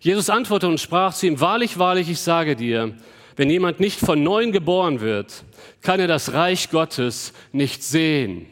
Jesus 0.00 0.28
antwortete 0.28 0.68
und 0.68 0.80
sprach 0.80 1.14
zu 1.14 1.28
ihm, 1.28 1.40
wahrlich, 1.40 1.78
wahrlich, 1.78 2.10
ich 2.10 2.18
sage 2.18 2.56
dir, 2.56 2.94
wenn 3.36 3.48
jemand 3.48 3.80
nicht 3.80 4.00
von 4.00 4.22
neuem 4.22 4.50
geboren 4.52 5.00
wird, 5.00 5.44
kann 5.80 6.00
er 6.00 6.08
das 6.08 6.32
Reich 6.32 6.70
Gottes 6.70 7.32
nicht 7.52 7.82
sehen. 7.82 8.46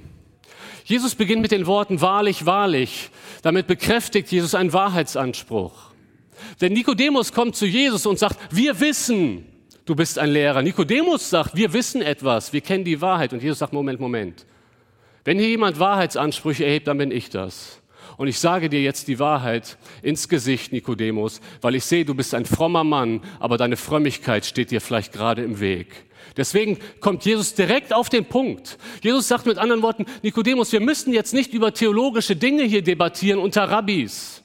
Jesus 0.85 1.15
beginnt 1.15 1.43
mit 1.43 1.51
den 1.51 1.67
Worten 1.67 2.01
wahrlich, 2.01 2.47
wahrlich. 2.47 3.11
Damit 3.43 3.67
bekräftigt 3.67 4.31
Jesus 4.31 4.55
einen 4.55 4.73
Wahrheitsanspruch. 4.73 5.91
Denn 6.61 6.73
Nikodemus 6.73 7.33
kommt 7.33 7.57
zu 7.57 7.67
Jesus 7.67 8.07
und 8.07 8.19
sagt, 8.19 8.39
wir 8.51 8.79
wissen, 8.81 9.45
du 9.87 9.95
bist 9.95 10.19
ein 10.19 10.31
Lehrer. 10.31 10.63
Nikodemus 10.63 11.31
sagt, 11.31 11.57
wir 11.57 11.73
wissen 11.73 12.01
etwas, 12.01 12.53
wir 12.53 12.61
kennen 12.61 12.85
die 12.85 13.01
Wahrheit. 13.01 13.33
Und 13.33 13.43
Jesus 13.43 13.59
sagt, 13.59 13.73
Moment, 13.73 14.01
Moment. 14.01 14.47
Wenn 15.25 15.39
hier 15.39 15.49
jemand 15.49 15.79
Wahrheitsansprüche 15.79 16.65
erhebt, 16.65 16.87
dann 16.87 16.99
bin 16.99 17.11
ich 17.11 17.29
das. 17.29 17.80
Und 18.21 18.29
ich 18.29 18.39
sage 18.39 18.69
dir 18.69 18.83
jetzt 18.83 19.09
die 19.09 19.19
Wahrheit 19.19 19.79
ins 20.03 20.29
Gesicht, 20.29 20.73
Nikodemus, 20.73 21.41
weil 21.63 21.75
ich 21.75 21.87
sehe, 21.87 22.05
du 22.05 22.15
bist 22.15 22.35
ein 22.35 22.45
frommer 22.45 22.85
Mann, 22.85 23.23
aber 23.39 23.57
deine 23.57 23.79
Frömmigkeit 23.79 24.45
steht 24.45 24.71
dir 24.71 24.83
vielleicht 24.83 25.15
gerade 25.15 25.43
im 25.43 25.59
Weg. 25.59 26.05
Deswegen 26.37 26.77
kommt 27.01 27.25
Jesus 27.25 27.55
direkt 27.55 27.95
auf 27.95 28.11
den 28.11 28.27
Punkt. 28.27 28.77
Jesus 29.01 29.27
sagt 29.27 29.47
mit 29.47 29.57
anderen 29.57 29.81
Worten, 29.81 30.05
Nikodemus, 30.21 30.71
wir 30.71 30.81
müssen 30.81 31.15
jetzt 31.15 31.33
nicht 31.33 31.55
über 31.55 31.73
theologische 31.73 32.37
Dinge 32.37 32.65
hier 32.65 32.83
debattieren 32.83 33.41
unter 33.41 33.63
Rabbis. 33.71 34.43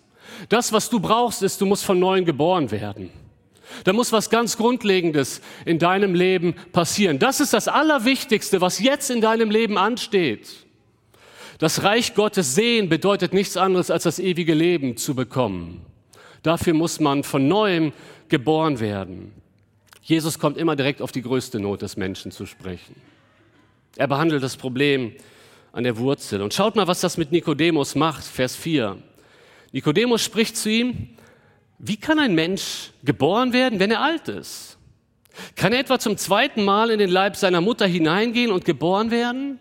Das, 0.48 0.72
was 0.72 0.90
du 0.90 1.02
brauchst, 1.02 1.44
ist, 1.44 1.60
du 1.60 1.66
musst 1.66 1.84
von 1.84 2.00
neuem 2.00 2.24
geboren 2.24 2.72
werden. 2.72 3.10
Da 3.84 3.92
muss 3.92 4.14
was 4.14 4.30
ganz 4.30 4.56
Grundlegendes 4.56 5.42
in 5.66 5.80
deinem 5.80 6.16
Leben 6.16 6.56
passieren. 6.72 7.20
Das 7.20 7.42
ist 7.42 7.52
das 7.52 7.68
Allerwichtigste, 7.68 8.62
was 8.62 8.80
jetzt 8.80 9.12
in 9.12 9.20
deinem 9.20 9.52
Leben 9.52 9.78
ansteht. 9.78 10.65
Das 11.58 11.84
Reich 11.84 12.16
Gottes 12.16 12.56
sehen 12.56 12.90
bedeutet 12.90 13.34
nichts 13.34 13.56
anderes 13.56 13.90
als 13.90 14.04
das 14.04 14.20
ewige 14.20 14.54
Leben 14.54 14.98
zu 14.98 15.16
bekommen. 15.16 15.86
Dafür 16.44 16.74
muss 16.74 17.00
man 17.00 17.24
von 17.24 17.48
neuem 17.48 17.94
geboren 18.28 18.80
werden. 18.80 19.32
Jesus 20.02 20.38
kommt 20.38 20.58
immer 20.58 20.76
direkt 20.76 21.02
auf 21.02 21.12
die 21.12 21.22
größte 21.22 21.60
Not 21.60 21.82
des 21.82 21.98
Menschen 21.98 22.32
zu 22.32 22.46
sprechen. 22.46 22.96
Er 23.96 24.08
behandelt 24.08 24.44
das 24.44 24.58
Problem 24.58 25.14
an 25.72 25.84
der 25.84 25.98
Wurzel. 25.98 26.42
Und 26.42 26.54
schaut 26.54 26.76
mal, 26.76 26.88
was 26.88 27.02
das 27.02 27.18
mit 27.18 27.32
Nikodemus 27.32 27.96
macht, 27.96 28.24
Vers 28.24 28.56
4. 28.56 28.98
Nikodemus 29.72 30.24
spricht 30.24 30.58
zu 30.58 30.70
ihm, 30.70 31.10
wie 31.80 31.98
kann 31.98 32.20
ein 32.20 32.36
Mensch 32.36 32.92
geboren 33.04 33.52
werden, 33.52 33.80
wenn 33.80 33.92
er 33.92 34.02
alt 34.02 34.28
ist? 34.28 34.78
Kann 35.56 35.74
er 35.74 35.80
etwa 35.80 36.00
zum 36.00 36.18
zweiten 36.18 36.64
Mal 36.64 36.92
in 36.92 37.00
den 37.00 37.10
Leib 37.10 37.36
seiner 37.36 37.60
Mutter 37.60 37.86
hineingehen 37.86 38.52
und 38.52 38.64
geboren 38.64 39.12
werden? 39.12 39.60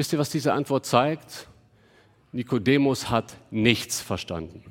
Wisst 0.00 0.14
ihr, 0.14 0.18
was 0.18 0.30
diese 0.30 0.54
Antwort 0.54 0.86
zeigt? 0.86 1.46
Nikodemus 2.32 3.10
hat 3.10 3.36
nichts 3.50 4.00
verstanden. 4.00 4.64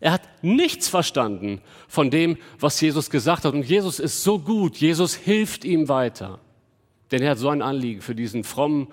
Er 0.00 0.12
hat 0.12 0.20
nichts 0.42 0.86
verstanden 0.86 1.62
von 1.88 2.10
dem, 2.10 2.36
was 2.60 2.78
Jesus 2.78 3.08
gesagt 3.08 3.46
hat. 3.46 3.54
Und 3.54 3.62
Jesus 3.62 3.98
ist 3.98 4.22
so 4.22 4.38
gut. 4.38 4.76
Jesus 4.76 5.14
hilft 5.14 5.64
ihm 5.64 5.88
weiter. 5.88 6.40
Denn 7.10 7.22
er 7.22 7.30
hat 7.30 7.38
so 7.38 7.48
ein 7.48 7.62
Anliegen 7.62 8.02
für 8.02 8.14
diesen 8.14 8.44
frommen 8.44 8.88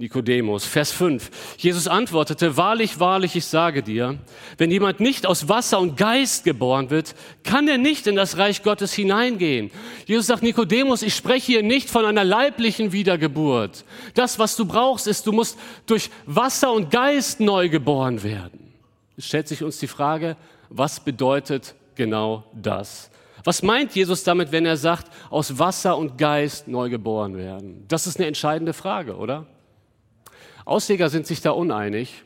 Nikodemus. 0.00 0.64
Vers 0.64 0.92
5. 0.92 1.30
Jesus 1.58 1.86
antwortete, 1.86 2.56
wahrlich, 2.56 2.98
wahrlich, 2.98 3.36
ich 3.36 3.44
sage 3.44 3.82
dir, 3.82 4.18
wenn 4.56 4.70
jemand 4.70 4.98
nicht 4.98 5.26
aus 5.26 5.46
Wasser 5.46 5.78
und 5.78 5.98
Geist 5.98 6.44
geboren 6.44 6.88
wird, 6.88 7.14
kann 7.44 7.68
er 7.68 7.76
nicht 7.76 8.06
in 8.06 8.16
das 8.16 8.38
Reich 8.38 8.62
Gottes 8.62 8.94
hineingehen. 8.94 9.70
Jesus 10.06 10.26
sagt, 10.26 10.42
Nikodemus, 10.42 11.02
ich 11.02 11.14
spreche 11.14 11.52
hier 11.52 11.62
nicht 11.62 11.90
von 11.90 12.06
einer 12.06 12.24
leiblichen 12.24 12.92
Wiedergeburt. 12.92 13.84
Das, 14.14 14.38
was 14.38 14.56
du 14.56 14.64
brauchst, 14.64 15.06
ist, 15.06 15.26
du 15.26 15.32
musst 15.32 15.58
durch 15.84 16.08
Wasser 16.24 16.72
und 16.72 16.90
Geist 16.90 17.38
neu 17.38 17.68
geboren 17.68 18.22
werden. 18.22 18.72
Es 19.18 19.26
stellt 19.26 19.48
sich 19.48 19.62
uns 19.62 19.78
die 19.80 19.86
Frage, 19.86 20.38
was 20.70 20.98
bedeutet 20.98 21.74
genau 21.94 22.44
das? 22.54 23.10
Was 23.44 23.62
meint 23.62 23.94
Jesus 23.94 24.24
damit, 24.24 24.50
wenn 24.50 24.64
er 24.64 24.78
sagt, 24.78 25.12
aus 25.28 25.58
Wasser 25.58 25.98
und 25.98 26.16
Geist 26.16 26.68
neu 26.68 26.88
geboren 26.88 27.36
werden? 27.36 27.84
Das 27.86 28.06
ist 28.06 28.16
eine 28.16 28.28
entscheidende 28.28 28.72
Frage, 28.72 29.16
oder? 29.16 29.46
Ausleger 30.70 31.10
sind 31.10 31.26
sich 31.26 31.40
da 31.40 31.50
uneinig, 31.50 32.22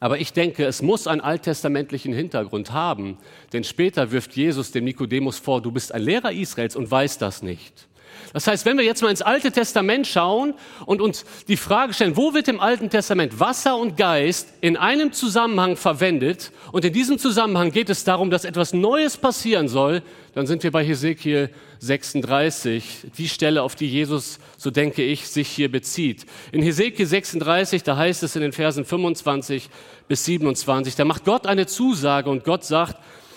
aber 0.00 0.18
ich 0.18 0.32
denke, 0.32 0.64
es 0.64 0.80
muss 0.80 1.06
einen 1.06 1.20
alttestamentlichen 1.20 2.14
Hintergrund 2.14 2.72
haben, 2.72 3.18
denn 3.52 3.62
später 3.62 4.10
wirft 4.10 4.34
Jesus 4.34 4.72
dem 4.72 4.84
Nikodemus 4.84 5.38
vor, 5.38 5.60
du 5.60 5.70
bist 5.70 5.92
ein 5.92 6.00
Lehrer 6.00 6.32
Israels 6.32 6.76
und 6.76 6.90
weißt 6.90 7.20
das 7.20 7.42
nicht. 7.42 7.86
Das 8.32 8.46
heißt, 8.46 8.66
wenn 8.66 8.76
wir 8.76 8.84
jetzt 8.84 9.02
mal 9.02 9.10
ins 9.10 9.22
Alte 9.22 9.50
Testament 9.52 10.06
schauen 10.06 10.54
und 10.86 11.00
uns 11.00 11.24
die 11.48 11.56
Frage 11.56 11.94
stellen, 11.94 12.16
wo 12.16 12.34
wird 12.34 12.48
im 12.48 12.60
Alten 12.60 12.90
Testament 12.90 13.40
Wasser 13.40 13.76
und 13.76 13.96
Geist 13.96 14.48
in 14.60 14.76
einem 14.76 15.12
Zusammenhang 15.12 15.76
verwendet 15.76 16.52
und 16.72 16.84
in 16.84 16.92
diesem 16.92 17.18
Zusammenhang 17.18 17.70
geht 17.70 17.90
es 17.90 18.04
darum, 18.04 18.30
dass 18.30 18.44
etwas 18.44 18.72
Neues 18.72 19.16
passieren 19.16 19.68
soll, 19.68 20.02
dann 20.34 20.46
sind 20.46 20.62
wir 20.62 20.70
bei 20.70 20.84
Hesekiel 20.84 21.50
36, 21.80 23.06
die 23.16 23.28
Stelle, 23.28 23.62
auf 23.62 23.74
die 23.74 23.88
Jesus, 23.88 24.38
so 24.56 24.70
denke 24.70 25.02
ich, 25.02 25.28
sich 25.28 25.48
hier 25.48 25.70
bezieht. 25.70 26.26
In 26.52 26.62
Hesekiel 26.62 27.06
36, 27.06 27.82
da 27.82 27.96
heißt 27.96 28.22
es 28.22 28.36
in 28.36 28.42
den 28.42 28.52
Versen 28.52 28.84
25 28.84 29.68
bis 30.06 30.24
27, 30.24 30.94
da 30.96 31.04
macht 31.04 31.24
Gott 31.24 31.46
eine 31.46 31.66
Zusage 31.66 32.30
und 32.30 32.44
Gott 32.44 32.64
sagt, 32.64 32.96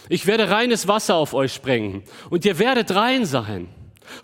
ich 0.09 0.27
werde 0.27 0.49
reines 0.49 0.87
Wasser 0.87 1.15
auf 1.15 1.33
euch 1.33 1.53
sprengen 1.53 2.03
und 2.29 2.43
ihr 2.45 2.59
werdet 2.59 2.93
rein 2.93 3.25
sein. 3.25 3.67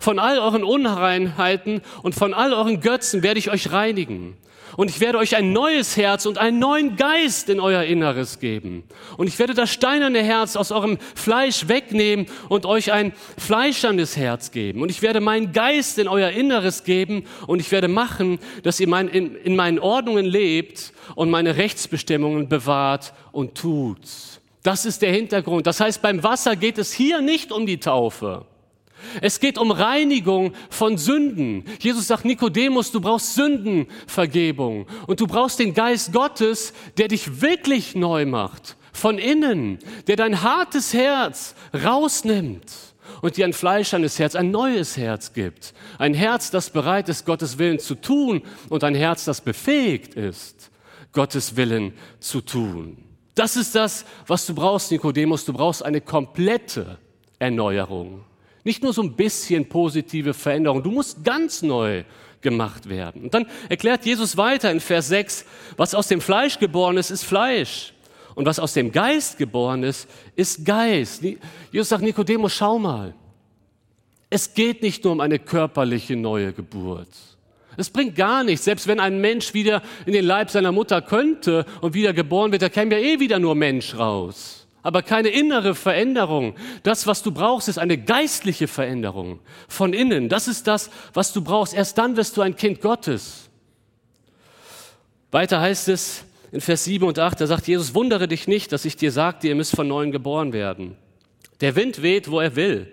Von 0.00 0.18
all 0.18 0.38
euren 0.38 0.64
Unreinheiten 0.64 1.82
und 2.02 2.14
von 2.14 2.34
all 2.34 2.52
euren 2.52 2.80
Götzen 2.80 3.22
werde 3.22 3.38
ich 3.38 3.50
euch 3.50 3.72
reinigen. 3.72 4.36
Und 4.76 4.90
ich 4.90 5.00
werde 5.00 5.18
euch 5.18 5.34
ein 5.34 5.52
neues 5.52 5.96
Herz 5.96 6.24
und 6.24 6.38
einen 6.38 6.60
neuen 6.60 6.94
Geist 6.94 7.48
in 7.48 7.58
euer 7.58 7.82
Inneres 7.82 8.38
geben. 8.38 8.84
Und 9.16 9.26
ich 9.26 9.38
werde 9.40 9.52
das 9.52 9.70
steinerne 9.70 10.22
Herz 10.22 10.54
aus 10.54 10.70
eurem 10.70 10.98
Fleisch 11.16 11.66
wegnehmen 11.66 12.26
und 12.48 12.64
euch 12.64 12.92
ein 12.92 13.12
fleischernes 13.36 14.16
Herz 14.16 14.52
geben. 14.52 14.82
Und 14.82 14.90
ich 14.90 15.02
werde 15.02 15.20
meinen 15.20 15.52
Geist 15.52 15.98
in 15.98 16.06
euer 16.06 16.30
Inneres 16.30 16.84
geben 16.84 17.24
und 17.48 17.60
ich 17.60 17.72
werde 17.72 17.88
machen, 17.88 18.38
dass 18.62 18.78
ihr 18.78 18.88
mein, 18.88 19.08
in, 19.08 19.34
in 19.36 19.56
meinen 19.56 19.80
Ordnungen 19.80 20.26
lebt 20.26 20.92
und 21.16 21.28
meine 21.28 21.56
Rechtsbestimmungen 21.56 22.48
bewahrt 22.48 23.14
und 23.32 23.56
tut. 23.56 23.98
Das 24.62 24.84
ist 24.84 25.02
der 25.02 25.12
Hintergrund. 25.12 25.66
Das 25.66 25.80
heißt, 25.80 26.02
beim 26.02 26.22
Wasser 26.22 26.54
geht 26.54 26.78
es 26.78 26.92
hier 26.92 27.20
nicht 27.20 27.50
um 27.52 27.66
die 27.66 27.80
Taufe. 27.80 28.44
Es 29.20 29.40
geht 29.40 29.58
um 29.58 29.70
Reinigung 29.70 30.52
von 30.70 30.98
Sünden. 30.98 31.64
Jesus 31.80 32.06
sagt, 32.06 32.24
Nikodemus, 32.24 32.90
du 32.90 33.00
brauchst 33.00 33.34
Sündenvergebung 33.34 34.86
und 35.06 35.20
du 35.20 35.26
brauchst 35.26 35.58
den 35.58 35.74
Geist 35.74 36.12
Gottes, 36.12 36.72
der 36.96 37.08
dich 37.08 37.40
wirklich 37.40 37.94
neu 37.94 38.26
macht, 38.26 38.76
von 38.92 39.18
innen, 39.18 39.78
der 40.06 40.16
dein 40.16 40.42
hartes 40.42 40.94
Herz 40.94 41.54
rausnimmt 41.72 42.72
und 43.22 43.36
dir 43.36 43.46
ein 43.46 43.52
fleischernes 43.52 44.18
Herz, 44.18 44.34
ein 44.34 44.50
neues 44.50 44.96
Herz 44.96 45.32
gibt. 45.32 45.74
Ein 45.98 46.14
Herz, 46.14 46.50
das 46.50 46.70
bereit 46.70 47.08
ist, 47.08 47.26
Gottes 47.26 47.58
Willen 47.58 47.78
zu 47.78 47.94
tun 47.94 48.42
und 48.68 48.84
ein 48.84 48.94
Herz, 48.94 49.24
das 49.24 49.40
befähigt 49.40 50.14
ist, 50.14 50.70
Gottes 51.12 51.56
Willen 51.56 51.94
zu 52.20 52.40
tun. 52.40 52.98
Das 53.34 53.56
ist 53.56 53.74
das, 53.74 54.04
was 54.26 54.46
du 54.46 54.54
brauchst, 54.54 54.90
Nikodemus. 54.90 55.44
Du 55.44 55.52
brauchst 55.52 55.84
eine 55.84 56.00
komplette 56.00 56.98
Erneuerung. 57.38 58.24
Nicht 58.68 58.82
nur 58.82 58.92
so 58.92 59.00
ein 59.00 59.14
bisschen 59.14 59.66
positive 59.66 60.34
Veränderung. 60.34 60.82
Du 60.82 60.90
musst 60.90 61.24
ganz 61.24 61.62
neu 61.62 62.04
gemacht 62.42 62.86
werden. 62.86 63.22
Und 63.22 63.32
dann 63.32 63.46
erklärt 63.70 64.04
Jesus 64.04 64.36
weiter 64.36 64.70
in 64.70 64.80
Vers 64.80 65.08
6, 65.08 65.46
was 65.78 65.94
aus 65.94 66.08
dem 66.08 66.20
Fleisch 66.20 66.58
geboren 66.58 66.98
ist, 66.98 67.08
ist 67.08 67.24
Fleisch. 67.24 67.94
Und 68.34 68.44
was 68.44 68.58
aus 68.58 68.74
dem 68.74 68.92
Geist 68.92 69.38
geboren 69.38 69.84
ist, 69.84 70.06
ist 70.36 70.66
Geist. 70.66 71.22
Jesus 71.72 71.88
sagt, 71.88 72.02
Nikodemus, 72.02 72.52
schau 72.52 72.78
mal. 72.78 73.14
Es 74.28 74.52
geht 74.52 74.82
nicht 74.82 75.02
nur 75.02 75.14
um 75.14 75.20
eine 75.20 75.38
körperliche 75.38 76.14
neue 76.14 76.52
Geburt. 76.52 77.08
Es 77.78 77.88
bringt 77.88 78.16
gar 78.16 78.44
nichts. 78.44 78.66
Selbst 78.66 78.86
wenn 78.86 79.00
ein 79.00 79.18
Mensch 79.18 79.54
wieder 79.54 79.80
in 80.04 80.12
den 80.12 80.26
Leib 80.26 80.50
seiner 80.50 80.72
Mutter 80.72 81.00
könnte 81.00 81.64
und 81.80 81.94
wieder 81.94 82.12
geboren 82.12 82.52
wird, 82.52 82.60
da 82.60 82.68
käme 82.68 83.00
ja 83.00 83.14
eh 83.14 83.18
wieder 83.18 83.38
nur 83.38 83.54
Mensch 83.54 83.96
raus 83.96 84.57
aber 84.88 85.02
keine 85.02 85.28
innere 85.28 85.74
Veränderung. 85.74 86.54
Das, 86.82 87.06
was 87.06 87.22
du 87.22 87.30
brauchst, 87.30 87.68
ist 87.68 87.78
eine 87.78 87.98
geistliche 87.98 88.66
Veränderung 88.66 89.38
von 89.68 89.92
innen. 89.92 90.30
Das 90.30 90.48
ist 90.48 90.66
das, 90.66 90.88
was 91.12 91.34
du 91.34 91.42
brauchst. 91.42 91.74
Erst 91.74 91.98
dann 91.98 92.16
wirst 92.16 92.38
du 92.38 92.40
ein 92.40 92.56
Kind 92.56 92.80
Gottes. 92.80 93.50
Weiter 95.30 95.60
heißt 95.60 95.88
es 95.88 96.24
in 96.52 96.62
Vers 96.62 96.84
7 96.84 97.04
und 97.04 97.18
8, 97.18 97.38
da 97.38 97.46
sagt 97.46 97.68
Jesus, 97.68 97.94
wundere 97.94 98.28
dich 98.28 98.48
nicht, 98.48 98.72
dass 98.72 98.86
ich 98.86 98.96
dir 98.96 99.12
sagte, 99.12 99.48
ihr 99.48 99.54
müsst 99.54 99.76
von 99.76 99.86
neuem 99.86 100.10
geboren 100.10 100.54
werden. 100.54 100.96
Der 101.60 101.76
Wind 101.76 102.00
weht, 102.00 102.30
wo 102.30 102.40
er 102.40 102.56
will, 102.56 102.90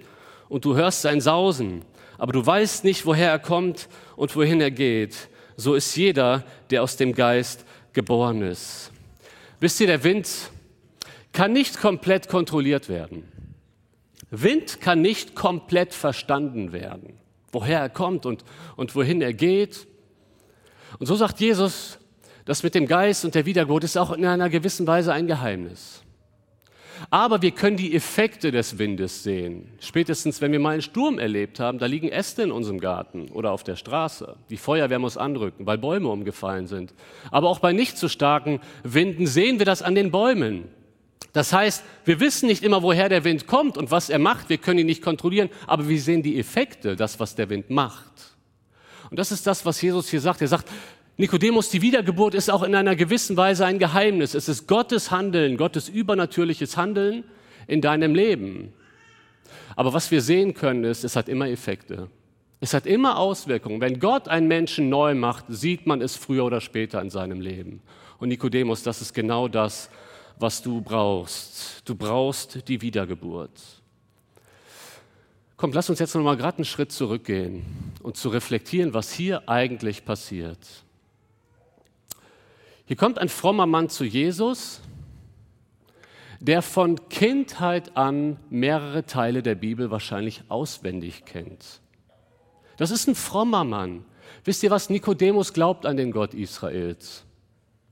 und 0.49 0.65
du 0.65 0.75
hörst 0.75 1.01
sein 1.01 1.21
Sausen, 1.21 1.83
aber 2.17 2.33
du 2.33 2.45
weißt 2.45 2.83
nicht, 2.83 3.05
woher 3.05 3.29
er 3.29 3.39
kommt 3.39 3.87
und 4.17 4.35
wohin 4.35 4.59
er 4.59 4.71
geht. 4.71 5.29
So 5.55 5.75
ist 5.75 5.95
jeder, 5.95 6.43
der 6.71 6.83
aus 6.83 6.97
dem 6.97 7.13
Geist 7.13 7.63
geboren 7.93 8.41
ist. 8.41 8.91
Wisst 9.61 9.79
ihr, 9.79 9.87
der 9.87 10.03
Wind 10.03 10.27
kann 11.35 11.53
nicht 11.53 11.79
komplett 11.79 12.29
kontrolliert 12.29 12.89
werden. 12.89 13.25
Wind 14.31 14.81
kann 14.81 15.01
nicht 15.01 15.35
komplett 15.35 15.93
verstanden 15.93 16.71
werden, 16.71 17.13
woher 17.51 17.79
er 17.79 17.89
kommt 17.89 18.25
und, 18.25 18.43
und 18.75 18.95
wohin 18.95 19.21
er 19.21 19.33
geht. 19.33 19.85
Und 20.97 21.05
so 21.05 21.15
sagt 21.15 21.39
Jesus, 21.39 21.99
das 22.45 22.63
mit 22.63 22.73
dem 22.73 22.87
Geist 22.87 23.25
und 23.25 23.35
der 23.35 23.45
Wiedergeburt 23.45 23.83
ist 23.83 23.97
auch 23.97 24.11
in 24.11 24.25
einer 24.25 24.49
gewissen 24.49 24.87
Weise 24.87 25.13
ein 25.13 25.27
Geheimnis. 25.27 26.01
Aber 27.09 27.41
wir 27.41 27.51
können 27.51 27.75
die 27.75 27.93
Effekte 27.93 28.51
des 28.51 28.77
Windes 28.77 29.23
sehen. 29.23 29.67
Spätestens, 29.81 30.39
wenn 30.39 30.53
wir 30.53 30.59
mal 30.59 30.71
einen 30.71 30.81
Sturm 30.81 31.19
erlebt 31.19 31.59
haben, 31.59 31.79
da 31.79 31.85
liegen 31.85 32.07
Äste 32.07 32.43
in 32.43 32.51
unserem 32.51 32.79
Garten 32.79 33.29
oder 33.29 33.51
auf 33.51 33.65
der 33.65 33.75
Straße. 33.75 34.37
Die 34.49 34.55
Feuerwehr 34.55 34.99
muss 34.99 35.17
anrücken, 35.17 35.65
weil 35.65 35.77
Bäume 35.77 36.07
umgefallen 36.07 36.67
sind. 36.67 36.93
Aber 37.29 37.49
auch 37.49 37.59
bei 37.59 37.73
nicht 37.73 37.97
so 37.97 38.07
starken 38.07 38.61
Winden 38.83 39.27
sehen 39.27 39.59
wir 39.59 39.65
das 39.65 39.81
an 39.81 39.95
den 39.95 40.11
Bäumen. 40.11 40.69
Das 41.33 41.51
heißt, 41.51 41.83
wir 42.05 42.19
wissen 42.19 42.47
nicht 42.47 42.63
immer, 42.63 42.81
woher 42.81 43.09
der 43.09 43.23
Wind 43.23 43.47
kommt 43.47 43.77
und 43.77 43.91
was 43.91 44.09
er 44.09 44.19
macht. 44.19 44.49
Wir 44.49 44.57
können 44.57 44.79
ihn 44.79 44.85
nicht 44.85 45.01
kontrollieren, 45.01 45.49
aber 45.67 45.89
wir 45.89 45.99
sehen 45.99 46.23
die 46.23 46.39
Effekte, 46.39 46.95
das, 46.95 47.19
was 47.19 47.35
der 47.35 47.49
Wind 47.49 47.69
macht. 47.69 48.35
Und 49.09 49.19
das 49.19 49.31
ist 49.31 49.45
das, 49.45 49.65
was 49.65 49.81
Jesus 49.81 50.09
hier 50.09 50.21
sagt. 50.21 50.41
Er 50.41 50.47
sagt, 50.47 50.69
Nikodemus, 51.17 51.69
die 51.69 51.81
Wiedergeburt 51.81 52.35
ist 52.35 52.49
auch 52.49 52.63
in 52.63 52.75
einer 52.75 52.95
gewissen 52.95 53.37
Weise 53.37 53.65
ein 53.65 53.79
Geheimnis. 53.79 54.33
Es 54.33 54.49
ist 54.49 54.67
Gottes 54.67 55.11
Handeln, 55.11 55.55
Gottes 55.55 55.87
übernatürliches 55.87 56.75
Handeln 56.75 57.23
in 57.67 57.81
deinem 57.81 58.13
Leben. 58.15 58.73
Aber 59.75 59.93
was 59.93 60.11
wir 60.11 60.21
sehen 60.21 60.53
können, 60.53 60.83
ist, 60.83 61.03
es 61.03 61.15
hat 61.15 61.29
immer 61.29 61.47
Effekte. 61.49 62.09
Es 62.59 62.73
hat 62.73 62.85
immer 62.85 63.17
Auswirkungen. 63.17 63.81
Wenn 63.81 63.99
Gott 63.99 64.27
einen 64.27 64.47
Menschen 64.47 64.89
neu 64.89 65.15
macht, 65.15 65.45
sieht 65.49 65.85
man 65.85 66.01
es 66.01 66.15
früher 66.15 66.45
oder 66.45 66.61
später 66.61 67.01
in 67.01 67.09
seinem 67.09 67.41
Leben. 67.41 67.81
Und 68.17 68.29
Nikodemus, 68.29 68.83
das 68.83 69.01
ist 69.01 69.13
genau 69.13 69.47
das, 69.47 69.89
was 70.37 70.61
du 70.61 70.81
brauchst. 70.81 71.87
Du 71.87 71.95
brauchst 71.95 72.67
die 72.67 72.81
Wiedergeburt. 72.81 73.61
Komm, 75.57 75.71
lass 75.71 75.89
uns 75.89 75.99
jetzt 75.99 76.13
noch 76.15 76.21
mal 76.23 76.35
gerade 76.37 76.57
einen 76.57 76.65
Schritt 76.65 76.91
zurückgehen 76.91 77.65
und 78.03 78.17
zu 78.17 78.29
reflektieren, 78.29 78.93
was 78.93 79.13
hier 79.13 79.47
eigentlich 79.47 80.03
passiert. 80.03 80.59
Hier 82.85 82.97
kommt 82.97 83.17
ein 83.17 83.29
frommer 83.29 83.65
Mann 83.65 83.89
zu 83.89 84.03
Jesus. 84.03 84.81
der 86.39 86.61
von 86.61 87.09
Kindheit 87.09 87.97
an 87.97 88.37
mehrere 88.49 89.05
Teile 89.05 89.41
der 89.41 89.55
Bibel 89.55 89.89
wahrscheinlich 89.91 90.43
auswendig 90.49 91.25
kennt. 91.25 91.81
Das 92.77 92.91
ist 92.91 93.07
ein 93.07 93.15
frommer 93.15 93.63
Mann. 93.63 94.05
Wisst 94.43 94.61
ihr, 94.63 94.69
was 94.69 94.89
Nikodemus 94.89 95.53
glaubt 95.53 95.85
an 95.85 95.97
den 95.97 96.11
Gott 96.11 96.33
Israels? 96.33 97.23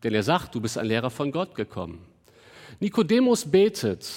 Denn 0.03 0.13
er 0.13 0.23
sagt, 0.23 0.53
du 0.53 0.61
bist 0.61 0.77
ein 0.77 0.85
Lehrer 0.85 1.09
von 1.09 1.31
Gott 1.31 1.55
gekommen. 1.55 2.05
Nikodemus 2.79 3.45
betet. 3.49 4.09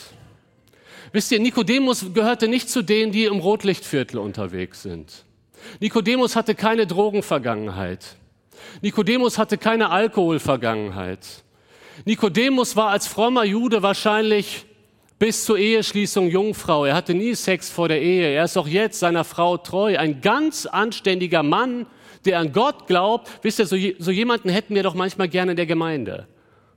Wisst 1.12 1.32
ihr, 1.32 1.40
Nikodemus 1.40 2.12
gehörte 2.12 2.48
nicht 2.48 2.68
zu 2.68 2.82
denen, 2.82 3.12
die 3.12 3.24
im 3.24 3.38
Rotlichtviertel 3.38 4.18
unterwegs 4.18 4.82
sind. 4.82 5.24
Nikodemus 5.80 6.36
hatte 6.36 6.54
keine 6.54 6.86
Drogenvergangenheit. 6.86 8.16
Nikodemus 8.82 9.38
hatte 9.38 9.58
keine 9.58 9.90
Alkoholvergangenheit. 9.90 11.26
Nikodemus 12.04 12.76
war 12.76 12.90
als 12.90 13.06
frommer 13.06 13.44
Jude 13.44 13.82
wahrscheinlich 13.82 14.66
bis 15.18 15.44
zur 15.44 15.58
Eheschließung 15.58 16.28
Jungfrau. 16.28 16.84
Er 16.84 16.94
hatte 16.94 17.14
nie 17.14 17.34
Sex 17.34 17.70
vor 17.70 17.88
der 17.88 18.02
Ehe. 18.02 18.28
Er 18.28 18.44
ist 18.44 18.56
auch 18.56 18.68
jetzt 18.68 18.98
seiner 18.98 19.24
Frau 19.24 19.56
treu. 19.56 19.96
Ein 19.96 20.20
ganz 20.20 20.66
anständiger 20.66 21.42
Mann, 21.42 21.86
der 22.26 22.38
an 22.38 22.52
Gott 22.52 22.86
glaubt. 22.86 23.30
Wisst 23.42 23.58
ihr, 23.58 23.66
so, 23.66 23.76
so 23.98 24.10
jemanden 24.10 24.50
hätten 24.50 24.74
wir 24.74 24.82
doch 24.82 24.94
manchmal 24.94 25.28
gerne 25.28 25.52
in 25.52 25.56
der 25.56 25.66
Gemeinde, 25.66 26.26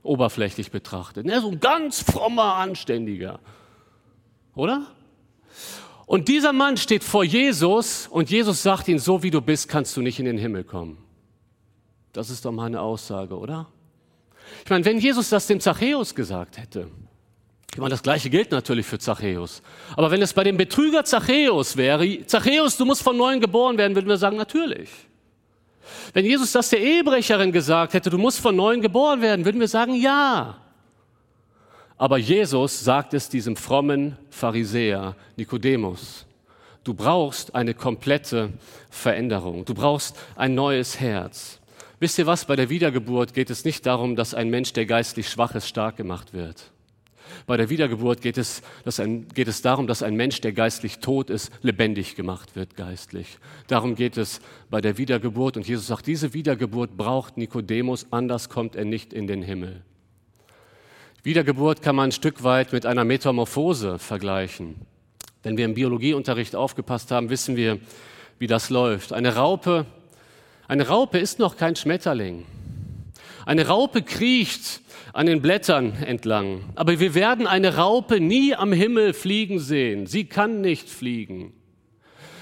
oberflächlich 0.02 0.70
betrachtet. 0.70 1.26
Ist 1.26 1.42
so 1.42 1.50
ein 1.50 1.60
ganz 1.60 2.02
frommer, 2.02 2.54
anständiger. 2.54 3.40
Oder? 4.54 4.86
Und 6.06 6.28
dieser 6.28 6.52
Mann 6.52 6.76
steht 6.76 7.04
vor 7.04 7.22
Jesus 7.22 8.08
und 8.08 8.30
Jesus 8.30 8.62
sagt 8.62 8.88
ihm, 8.88 8.98
so 8.98 9.22
wie 9.22 9.30
du 9.30 9.40
bist, 9.40 9.68
kannst 9.68 9.96
du 9.96 10.02
nicht 10.02 10.18
in 10.18 10.24
den 10.24 10.38
Himmel 10.38 10.64
kommen. 10.64 10.98
Das 12.12 12.30
ist 12.30 12.44
doch 12.44 12.52
mal 12.52 12.66
eine 12.66 12.80
Aussage, 12.80 13.38
oder? 13.38 13.68
Ich 14.64 14.70
meine, 14.70 14.84
wenn 14.84 14.98
Jesus 14.98 15.28
das 15.28 15.46
dem 15.46 15.60
Zachäus 15.60 16.14
gesagt 16.14 16.58
hätte, 16.58 16.88
ich 17.72 17.78
meine, 17.78 17.90
das 17.90 18.02
Gleiche 18.02 18.30
gilt 18.30 18.50
natürlich 18.50 18.84
für 18.84 18.98
Zachäus. 18.98 19.62
Aber 19.96 20.10
wenn 20.10 20.20
es 20.20 20.32
bei 20.32 20.42
dem 20.42 20.56
Betrüger 20.56 21.04
Zachäus 21.04 21.76
wäre, 21.76 22.26
Zachäus, 22.26 22.76
du 22.76 22.84
musst 22.84 23.02
von 23.02 23.16
neuem 23.16 23.40
geboren 23.40 23.78
werden, 23.78 23.94
würden 23.94 24.08
wir 24.08 24.16
sagen, 24.16 24.36
natürlich. 24.36 24.90
Wenn 26.12 26.24
Jesus 26.24 26.52
das 26.52 26.70
der 26.70 26.80
Ehebrecherin 26.80 27.52
gesagt 27.52 27.94
hätte, 27.94 28.10
du 28.10 28.18
musst 28.18 28.40
von 28.40 28.56
neuem 28.56 28.80
geboren 28.80 29.20
werden, 29.20 29.44
würden 29.44 29.60
wir 29.60 29.68
sagen, 29.68 29.94
ja. 29.94 30.56
Aber 31.96 32.18
Jesus 32.18 32.80
sagt 32.80 33.12
es 33.14 33.28
diesem 33.28 33.56
frommen 33.56 34.16
Pharisäer 34.30 35.16
Nikodemus. 35.36 36.26
Du 36.82 36.94
brauchst 36.94 37.54
eine 37.54 37.74
komplette 37.74 38.54
Veränderung. 38.88 39.64
Du 39.66 39.74
brauchst 39.74 40.16
ein 40.34 40.54
neues 40.54 40.98
Herz. 40.98 41.60
Wisst 41.98 42.18
ihr 42.18 42.26
was? 42.26 42.46
Bei 42.46 42.56
der 42.56 42.70
Wiedergeburt 42.70 43.34
geht 43.34 43.50
es 43.50 43.66
nicht 43.66 43.84
darum, 43.84 44.16
dass 44.16 44.32
ein 44.32 44.48
Mensch, 44.48 44.72
der 44.72 44.86
geistlich 44.86 45.28
schwach 45.28 45.54
ist, 45.54 45.68
stark 45.68 45.98
gemacht 45.98 46.32
wird. 46.32 46.70
Bei 47.46 47.56
der 47.56 47.70
Wiedergeburt 47.70 48.20
geht 48.20 48.38
es, 48.38 48.62
ein, 48.98 49.28
geht 49.28 49.48
es 49.48 49.62
darum, 49.62 49.86
dass 49.86 50.02
ein 50.02 50.14
Mensch, 50.14 50.40
der 50.40 50.52
geistlich 50.52 50.98
tot 50.98 51.30
ist, 51.30 51.52
lebendig 51.62 52.16
gemacht 52.16 52.56
wird 52.56 52.76
geistlich. 52.76 53.38
Darum 53.66 53.94
geht 53.94 54.16
es 54.16 54.40
bei 54.70 54.80
der 54.80 54.98
Wiedergeburt. 54.98 55.56
Und 55.56 55.66
Jesus 55.66 55.86
sagt, 55.86 56.06
diese 56.06 56.34
Wiedergeburt 56.34 56.96
braucht 56.96 57.36
Nikodemus, 57.36 58.06
anders 58.10 58.48
kommt 58.48 58.76
er 58.76 58.84
nicht 58.84 59.12
in 59.12 59.26
den 59.26 59.42
Himmel. 59.42 59.82
Wiedergeburt 61.22 61.82
kann 61.82 61.96
man 61.96 62.08
ein 62.08 62.12
Stück 62.12 62.44
weit 62.44 62.72
mit 62.72 62.86
einer 62.86 63.04
Metamorphose 63.04 63.98
vergleichen. 63.98 64.76
Wenn 65.42 65.56
wir 65.56 65.64
im 65.64 65.74
Biologieunterricht 65.74 66.56
aufgepasst 66.56 67.10
haben, 67.10 67.30
wissen 67.30 67.56
wir, 67.56 67.78
wie 68.38 68.46
das 68.46 68.70
läuft. 68.70 69.12
Eine 69.12 69.36
Raupe, 69.36 69.86
eine 70.66 70.88
Raupe 70.88 71.18
ist 71.18 71.38
noch 71.38 71.56
kein 71.56 71.76
Schmetterling. 71.76 72.46
Eine 73.46 73.66
Raupe 73.66 74.02
kriecht 74.02 74.80
an 75.12 75.26
den 75.26 75.42
Blättern 75.42 75.94
entlang. 76.02 76.64
Aber 76.74 76.98
wir 77.00 77.14
werden 77.14 77.46
eine 77.46 77.76
Raupe 77.76 78.20
nie 78.20 78.54
am 78.54 78.72
Himmel 78.72 79.12
fliegen 79.12 79.58
sehen. 79.58 80.06
Sie 80.06 80.24
kann 80.24 80.60
nicht 80.60 80.88
fliegen. 80.88 81.52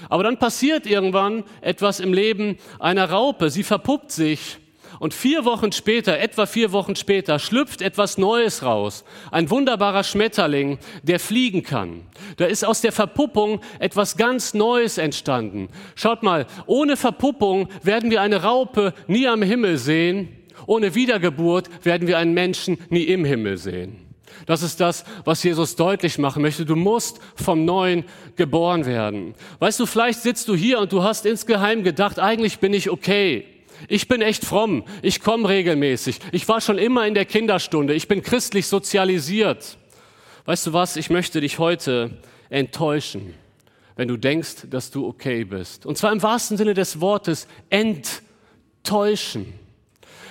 Aber 0.09 0.23
dann 0.23 0.37
passiert 0.37 0.85
irgendwann 0.85 1.43
etwas 1.61 1.99
im 1.99 2.13
Leben 2.13 2.57
einer 2.79 3.09
Raupe. 3.09 3.49
Sie 3.49 3.63
verpuppt 3.63 4.11
sich 4.11 4.57
und 4.99 5.13
vier 5.13 5.45
Wochen 5.45 5.71
später, 5.71 6.19
etwa 6.19 6.45
vier 6.45 6.71
Wochen 6.71 6.95
später, 6.95 7.39
schlüpft 7.39 7.81
etwas 7.81 8.17
Neues 8.17 8.63
raus. 8.63 9.05
Ein 9.31 9.49
wunderbarer 9.49 10.03
Schmetterling, 10.03 10.79
der 11.03 11.19
fliegen 11.19 11.63
kann. 11.63 12.07
Da 12.37 12.45
ist 12.45 12.65
aus 12.65 12.81
der 12.81 12.91
Verpuppung 12.91 13.61
etwas 13.79 14.17
ganz 14.17 14.53
Neues 14.53 14.97
entstanden. 14.97 15.69
Schaut 15.95 16.23
mal, 16.23 16.47
ohne 16.65 16.97
Verpuppung 16.97 17.69
werden 17.83 18.11
wir 18.11 18.21
eine 18.21 18.43
Raupe 18.43 18.93
nie 19.07 19.27
am 19.27 19.41
Himmel 19.41 19.77
sehen. 19.77 20.35
Ohne 20.65 20.95
Wiedergeburt 20.95 21.69
werden 21.85 22.07
wir 22.07 22.17
einen 22.17 22.33
Menschen 22.33 22.77
nie 22.89 23.03
im 23.03 23.25
Himmel 23.25 23.57
sehen. 23.57 24.09
Das 24.45 24.63
ist 24.63 24.79
das, 24.79 25.03
was 25.25 25.43
Jesus 25.43 25.75
deutlich 25.75 26.17
machen 26.17 26.41
möchte. 26.41 26.65
Du 26.65 26.75
musst 26.75 27.19
vom 27.35 27.65
Neuen 27.65 28.05
geboren 28.35 28.85
werden. 28.85 29.35
Weißt 29.59 29.79
du, 29.79 29.85
vielleicht 29.85 30.21
sitzt 30.21 30.47
du 30.47 30.55
hier 30.55 30.79
und 30.79 30.91
du 30.91 31.03
hast 31.03 31.25
insgeheim 31.25 31.83
gedacht, 31.83 32.19
eigentlich 32.19 32.59
bin 32.59 32.73
ich 32.73 32.89
okay. 32.89 33.45
Ich 33.87 34.07
bin 34.07 34.21
echt 34.21 34.45
fromm. 34.45 34.83
Ich 35.01 35.21
komme 35.21 35.47
regelmäßig. 35.47 36.19
Ich 36.31 36.47
war 36.47 36.61
schon 36.61 36.77
immer 36.77 37.07
in 37.07 37.13
der 37.13 37.25
Kinderstunde. 37.25 37.93
Ich 37.93 38.07
bin 38.07 38.21
christlich 38.21 38.67
sozialisiert. 38.67 39.77
Weißt 40.45 40.67
du 40.67 40.73
was? 40.73 40.95
Ich 40.95 41.09
möchte 41.09 41.41
dich 41.41 41.59
heute 41.59 42.17
enttäuschen, 42.49 43.35
wenn 43.95 44.07
du 44.07 44.17
denkst, 44.17 44.67
dass 44.69 44.91
du 44.91 45.07
okay 45.07 45.43
bist. 45.43 45.85
Und 45.85 45.97
zwar 45.97 46.11
im 46.11 46.21
wahrsten 46.21 46.57
Sinne 46.57 46.73
des 46.73 46.99
Wortes 46.99 47.47
enttäuschen. 47.69 49.53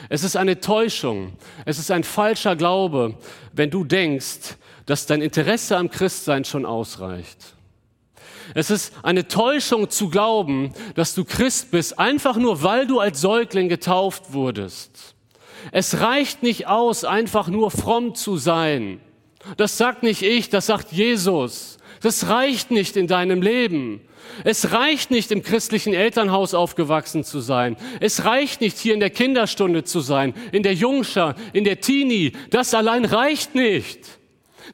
Es 0.08 0.24
ist 0.24 0.36
eine 0.36 0.60
Täuschung. 0.60 1.32
Es 1.64 1.78
ist 1.78 1.90
ein 1.90 2.04
falscher 2.04 2.56
Glaube, 2.56 3.14
wenn 3.52 3.70
du 3.70 3.84
denkst, 3.84 4.56
dass 4.86 5.06
dein 5.06 5.20
Interesse 5.20 5.76
am 5.76 5.90
Christsein 5.90 6.44
schon 6.44 6.64
ausreicht. 6.64 7.54
Es 8.54 8.70
ist 8.70 8.94
eine 9.02 9.28
Täuschung 9.28 9.90
zu 9.90 10.08
glauben, 10.08 10.72
dass 10.94 11.14
du 11.14 11.24
Christ 11.24 11.70
bist, 11.70 11.98
einfach 11.98 12.36
nur 12.36 12.62
weil 12.62 12.86
du 12.86 12.98
als 12.98 13.20
Säugling 13.20 13.68
getauft 13.68 14.32
wurdest. 14.32 15.14
Es 15.72 16.00
reicht 16.00 16.42
nicht 16.42 16.66
aus, 16.66 17.04
einfach 17.04 17.48
nur 17.48 17.70
fromm 17.70 18.14
zu 18.14 18.38
sein. 18.38 19.00
Das 19.56 19.76
sagt 19.76 20.02
nicht 20.02 20.22
ich, 20.22 20.48
das 20.48 20.66
sagt 20.66 20.92
Jesus. 20.92 21.77
Das 22.00 22.28
reicht 22.28 22.70
nicht 22.70 22.96
in 22.96 23.06
deinem 23.06 23.42
Leben. 23.42 24.00
Es 24.44 24.72
reicht 24.72 25.10
nicht, 25.10 25.32
im 25.32 25.42
christlichen 25.42 25.94
Elternhaus 25.94 26.54
aufgewachsen 26.54 27.24
zu 27.24 27.40
sein. 27.40 27.76
Es 28.00 28.24
reicht 28.24 28.60
nicht, 28.60 28.78
hier 28.78 28.94
in 28.94 29.00
der 29.00 29.10
Kinderstunde 29.10 29.84
zu 29.84 30.00
sein, 30.00 30.34
in 30.52 30.62
der 30.62 30.74
Jungschar, 30.74 31.34
in 31.52 31.64
der 31.64 31.80
Teenie. 31.80 32.32
Das 32.50 32.74
allein 32.74 33.04
reicht 33.04 33.54
nicht. 33.54 34.00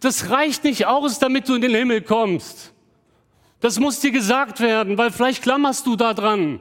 Das 0.01 0.31
reicht 0.31 0.65
nicht 0.65 0.87
aus, 0.87 1.19
damit 1.19 1.49
du 1.49 1.55
in 1.55 1.63
den 1.63 1.75
Himmel 1.75 2.03
kommst. 2.03 2.73
Das 3.61 3.79
muss 3.79 4.01
dir 4.01 4.11
gesagt 4.11 4.61
werden, 4.61 4.99
weil 4.99 5.11
vielleicht 5.11 5.43
klammerst 5.43 5.87
du 5.87 5.97
da 5.97 6.13
dran. 6.13 6.61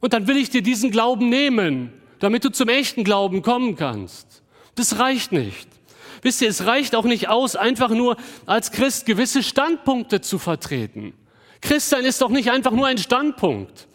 Und 0.00 0.12
dann 0.12 0.28
will 0.28 0.36
ich 0.36 0.50
dir 0.50 0.62
diesen 0.62 0.90
Glauben 0.90 1.28
nehmen, 1.28 1.92
damit 2.20 2.44
du 2.44 2.50
zum 2.50 2.68
echten 2.68 3.02
Glauben 3.02 3.42
kommen 3.42 3.74
kannst. 3.74 4.42
Das 4.76 4.98
reicht 4.98 5.32
nicht. 5.32 5.68
Wisst 6.24 6.40
ihr, 6.40 6.48
es 6.48 6.64
reicht 6.64 6.96
auch 6.96 7.04
nicht 7.04 7.28
aus, 7.28 7.54
einfach 7.54 7.90
nur 7.90 8.16
als 8.46 8.72
Christ 8.72 9.04
gewisse 9.04 9.42
Standpunkte 9.42 10.22
zu 10.22 10.38
vertreten. 10.38 11.12
Christsein 11.60 12.06
ist 12.06 12.22
doch 12.22 12.30
nicht 12.30 12.50
einfach 12.50 12.72
nur 12.72 12.86
ein 12.86 12.96
Standpunkt. 12.96 13.86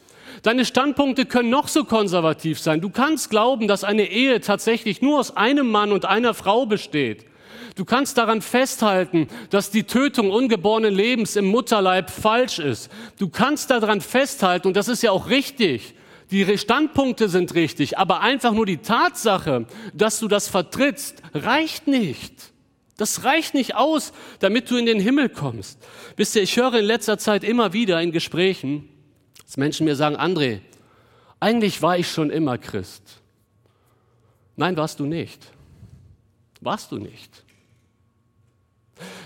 Deine 0.43 0.63
Standpunkte 0.63 1.25
können 1.25 1.49
noch 1.49 1.67
so 1.67 1.83
konservativ 1.83 2.59
sein. 2.59 2.81
Du 2.81 2.91
kannst 2.91 3.31
glauben, 3.31 3.67
dass 3.67 3.83
eine 3.83 4.09
Ehe 4.09 4.41
tatsächlich 4.41 5.01
nur 5.01 5.19
aus 5.19 5.35
einem 5.35 5.71
Mann 5.71 5.91
und 5.91 6.05
einer 6.05 6.35
Frau 6.35 6.67
besteht. 6.67 7.25
Du 7.75 7.83
kannst 7.83 8.19
daran 8.19 8.43
festhalten, 8.43 9.27
dass 9.49 9.71
die 9.71 9.83
Tötung 9.83 10.29
ungeborenen 10.29 10.93
Lebens 10.93 11.35
im 11.35 11.45
Mutterleib 11.45 12.11
falsch 12.11 12.59
ist. 12.59 12.91
Du 13.17 13.29
kannst 13.29 13.71
daran 13.71 14.01
festhalten, 14.01 14.67
und 14.67 14.75
das 14.75 14.87
ist 14.87 15.01
ja 15.01 15.11
auch 15.11 15.29
richtig, 15.29 15.95
die 16.31 16.57
Standpunkte 16.57 17.27
sind 17.27 17.55
richtig, 17.55 17.97
aber 17.97 18.21
einfach 18.21 18.53
nur 18.53 18.65
die 18.65 18.77
Tatsache, 18.77 19.65
dass 19.93 20.19
du 20.19 20.27
das 20.27 20.47
vertrittst, 20.47 21.21
reicht 21.33 21.87
nicht. 21.87 22.53
Das 22.97 23.23
reicht 23.23 23.53
nicht 23.53 23.75
aus, 23.75 24.11
damit 24.39 24.69
du 24.69 24.77
in 24.77 24.85
den 24.85 24.99
Himmel 24.99 25.29
kommst. 25.29 25.79
Wisst 26.17 26.35
ihr, 26.35 26.43
ich 26.43 26.55
höre 26.57 26.75
in 26.75 26.85
letzter 26.85 27.17
Zeit 27.17 27.43
immer 27.43 27.73
wieder 27.73 28.01
in 28.01 28.11
Gesprächen, 28.11 28.89
dass 29.45 29.57
Menschen 29.57 29.85
mir 29.85 29.95
sagen, 29.95 30.17
André, 30.17 30.59
eigentlich 31.39 31.81
war 31.81 31.97
ich 31.97 32.11
schon 32.11 32.29
immer 32.29 32.57
Christ. 32.57 33.21
Nein, 34.57 34.75
warst 34.75 34.99
du 34.99 35.05
nicht. 35.05 35.47
Warst 36.61 36.91
du 36.91 36.97
nicht. 36.97 37.45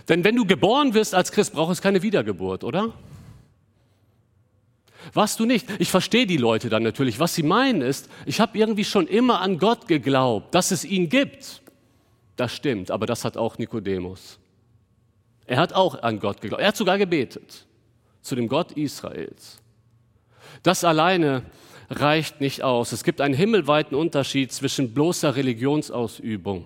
Denn 0.08 0.24
wenn 0.24 0.36
du 0.36 0.46
geboren 0.46 0.94
wirst 0.94 1.16
als 1.16 1.32
Christ, 1.32 1.54
braucht 1.54 1.72
es 1.72 1.82
keine 1.82 2.04
Wiedergeburt, 2.04 2.64
oder? 2.64 2.94
Warst 5.14 5.40
du 5.40 5.46
nicht? 5.46 5.68
Ich 5.80 5.90
verstehe 5.90 6.26
die 6.26 6.38
Leute 6.38 6.70
dann 6.70 6.84
natürlich. 6.84 7.20
Was 7.20 7.36
sie 7.36 7.44
meinen 7.44 7.82
ist, 7.82 8.10
ich 8.26 8.40
habe 8.40 8.58
irgendwie 8.58 8.86
schon 8.86 9.08
immer 9.08 9.42
an 9.42 9.58
Gott 9.58 9.88
geglaubt, 9.88 10.56
dass 10.56 10.72
es 10.72 10.86
ihn 10.86 11.10
gibt. 11.10 11.62
Das 12.36 12.54
stimmt, 12.54 12.90
aber 12.90 13.06
das 13.06 13.26
hat 13.26 13.38
auch 13.38 13.58
Nikodemus. 13.58 14.40
Er 15.46 15.58
hat 15.58 15.74
auch 15.74 16.02
an 16.02 16.20
Gott 16.20 16.42
geglaubt. 16.42 16.62
Er 16.62 16.70
hat 16.70 16.78
sogar 16.78 16.98
gebetet 16.98 17.66
zu 18.22 18.36
dem 18.36 18.48
Gott 18.48 18.72
Israels. 18.72 19.62
Das 20.64 20.84
alleine 20.84 21.44
reicht 21.90 22.42
nicht 22.42 22.64
aus. 22.64 22.92
Es 22.92 23.04
gibt 23.04 23.22
einen 23.22 23.34
himmelweiten 23.34 23.96
Unterschied 23.96 24.52
zwischen 24.52 24.94
bloßer 24.94 25.36
Religionsausübung 25.36 26.66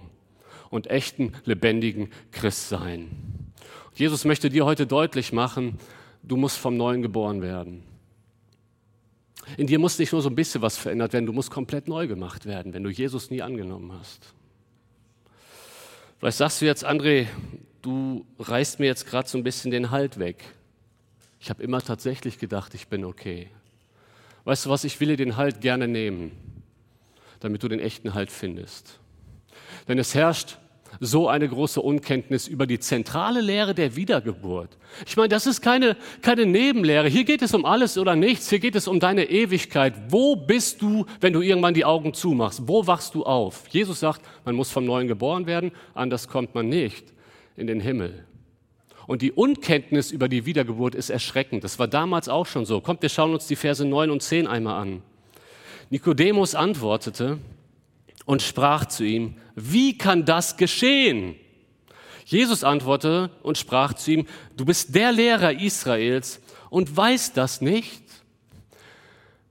und 0.69 0.87
echten, 0.87 1.33
lebendigen 1.45 2.11
Christsein. 2.31 3.09
Jesus 3.93 4.25
möchte 4.25 4.49
dir 4.49 4.65
heute 4.65 4.85
deutlich 4.85 5.33
machen, 5.33 5.79
du 6.21 6.37
musst 6.37 6.57
vom 6.57 6.77
Neuen 6.77 7.01
geboren 7.01 7.41
werden. 7.41 7.83
In 9.55 9.67
dir 9.67 9.79
muss 9.79 9.97
nicht 9.97 10.11
nur 10.11 10.21
so 10.21 10.29
ein 10.29 10.35
bisschen 10.35 10.61
was 10.61 10.77
verändert 10.77 11.13
werden, 11.13 11.25
du 11.25 11.33
musst 11.33 11.51
komplett 11.51 11.87
neu 11.87 12.07
gemacht 12.07 12.45
werden, 12.45 12.73
wenn 12.73 12.83
du 12.83 12.89
Jesus 12.89 13.29
nie 13.29 13.41
angenommen 13.41 13.93
hast. 13.93 14.33
Vielleicht 16.19 16.37
sagst 16.37 16.61
du 16.61 16.65
jetzt, 16.65 16.85
André, 16.85 17.27
du 17.81 18.25
reißt 18.39 18.79
mir 18.79 18.87
jetzt 18.87 19.05
gerade 19.05 19.29
so 19.29 19.37
ein 19.37 19.43
bisschen 19.43 19.71
den 19.71 19.91
Halt 19.91 20.19
weg. 20.19 20.43
Ich 21.39 21.49
habe 21.49 21.63
immer 21.63 21.81
tatsächlich 21.81 22.39
gedacht, 22.39 22.73
ich 22.73 22.87
bin 22.87 23.05
okay. 23.05 23.49
Weißt 24.43 24.65
du 24.65 24.69
was, 24.69 24.83
ich 24.83 24.99
will 24.99 25.09
dir 25.09 25.17
den 25.17 25.37
Halt 25.37 25.61
gerne 25.61 25.87
nehmen, 25.87 26.31
damit 27.39 27.63
du 27.63 27.67
den 27.67 27.79
echten 27.79 28.13
Halt 28.13 28.31
findest. 28.31 28.99
Denn 29.87 29.99
es 29.99 30.15
herrscht 30.15 30.57
so 30.99 31.27
eine 31.27 31.47
große 31.47 31.81
Unkenntnis 31.81 32.47
über 32.47 32.67
die 32.67 32.79
zentrale 32.79 33.41
Lehre 33.41 33.73
der 33.73 33.95
Wiedergeburt. 33.95 34.77
Ich 35.05 35.17
meine, 35.17 35.29
das 35.29 35.45
ist 35.45 35.61
keine, 35.61 35.95
keine 36.21 36.45
Nebenlehre. 36.45 37.07
Hier 37.07 37.23
geht 37.23 37.41
es 37.41 37.53
um 37.53 37.65
alles 37.65 37.97
oder 37.97 38.15
nichts. 38.15 38.49
Hier 38.49 38.59
geht 38.59 38.75
es 38.75 38.87
um 38.87 38.99
deine 38.99 39.29
Ewigkeit. 39.29 39.93
Wo 40.09 40.35
bist 40.35 40.81
du, 40.81 41.05
wenn 41.21 41.33
du 41.33 41.41
irgendwann 41.41 41.73
die 41.73 41.85
Augen 41.85 42.13
zumachst? 42.13 42.63
Wo 42.65 42.87
wachst 42.87 43.15
du 43.15 43.23
auf? 43.23 43.67
Jesus 43.69 43.99
sagt, 43.99 44.21
man 44.45 44.55
muss 44.55 44.71
vom 44.71 44.85
Neuen 44.85 45.07
geboren 45.07 45.45
werden, 45.45 45.71
anders 45.93 46.27
kommt 46.27 46.55
man 46.55 46.69
nicht 46.69 47.13
in 47.55 47.67
den 47.67 47.79
Himmel. 47.79 48.25
Und 49.07 49.21
die 49.21 49.31
Unkenntnis 49.31 50.11
über 50.11 50.27
die 50.27 50.45
Wiedergeburt 50.45 50.93
ist 50.93 51.09
erschreckend. 51.09 51.63
Das 51.63 51.79
war 51.79 51.87
damals 51.87 52.27
auch 52.27 52.45
schon 52.45 52.65
so. 52.65 52.81
Kommt, 52.81 53.01
wir 53.01 53.09
schauen 53.09 53.33
uns 53.33 53.47
die 53.47 53.55
Verse 53.55 53.85
9 53.85 54.09
und 54.09 54.21
10 54.21 54.47
einmal 54.47 54.81
an. 54.81 55.01
Nikodemus 55.89 56.53
antwortete, 56.53 57.37
und 58.27 58.41
sprach 58.41 58.85
zu 58.85 59.05
ihm, 59.05 59.35
wie 59.55 59.97
kann 59.97 60.25
das 60.25 60.57
geschehen? 60.57 61.35
Jesus 62.25 62.65
antwortete 62.65 63.31
und 63.41 63.57
sprach 63.57 63.93
zu 63.93 64.11
ihm, 64.11 64.27
du 64.57 64.65
bist 64.65 64.93
der 64.93 65.13
Lehrer 65.13 65.53
Israels 65.53 66.41
und 66.69 66.95
weißt 66.95 67.37
das 67.37 67.61
nicht? 67.61 68.03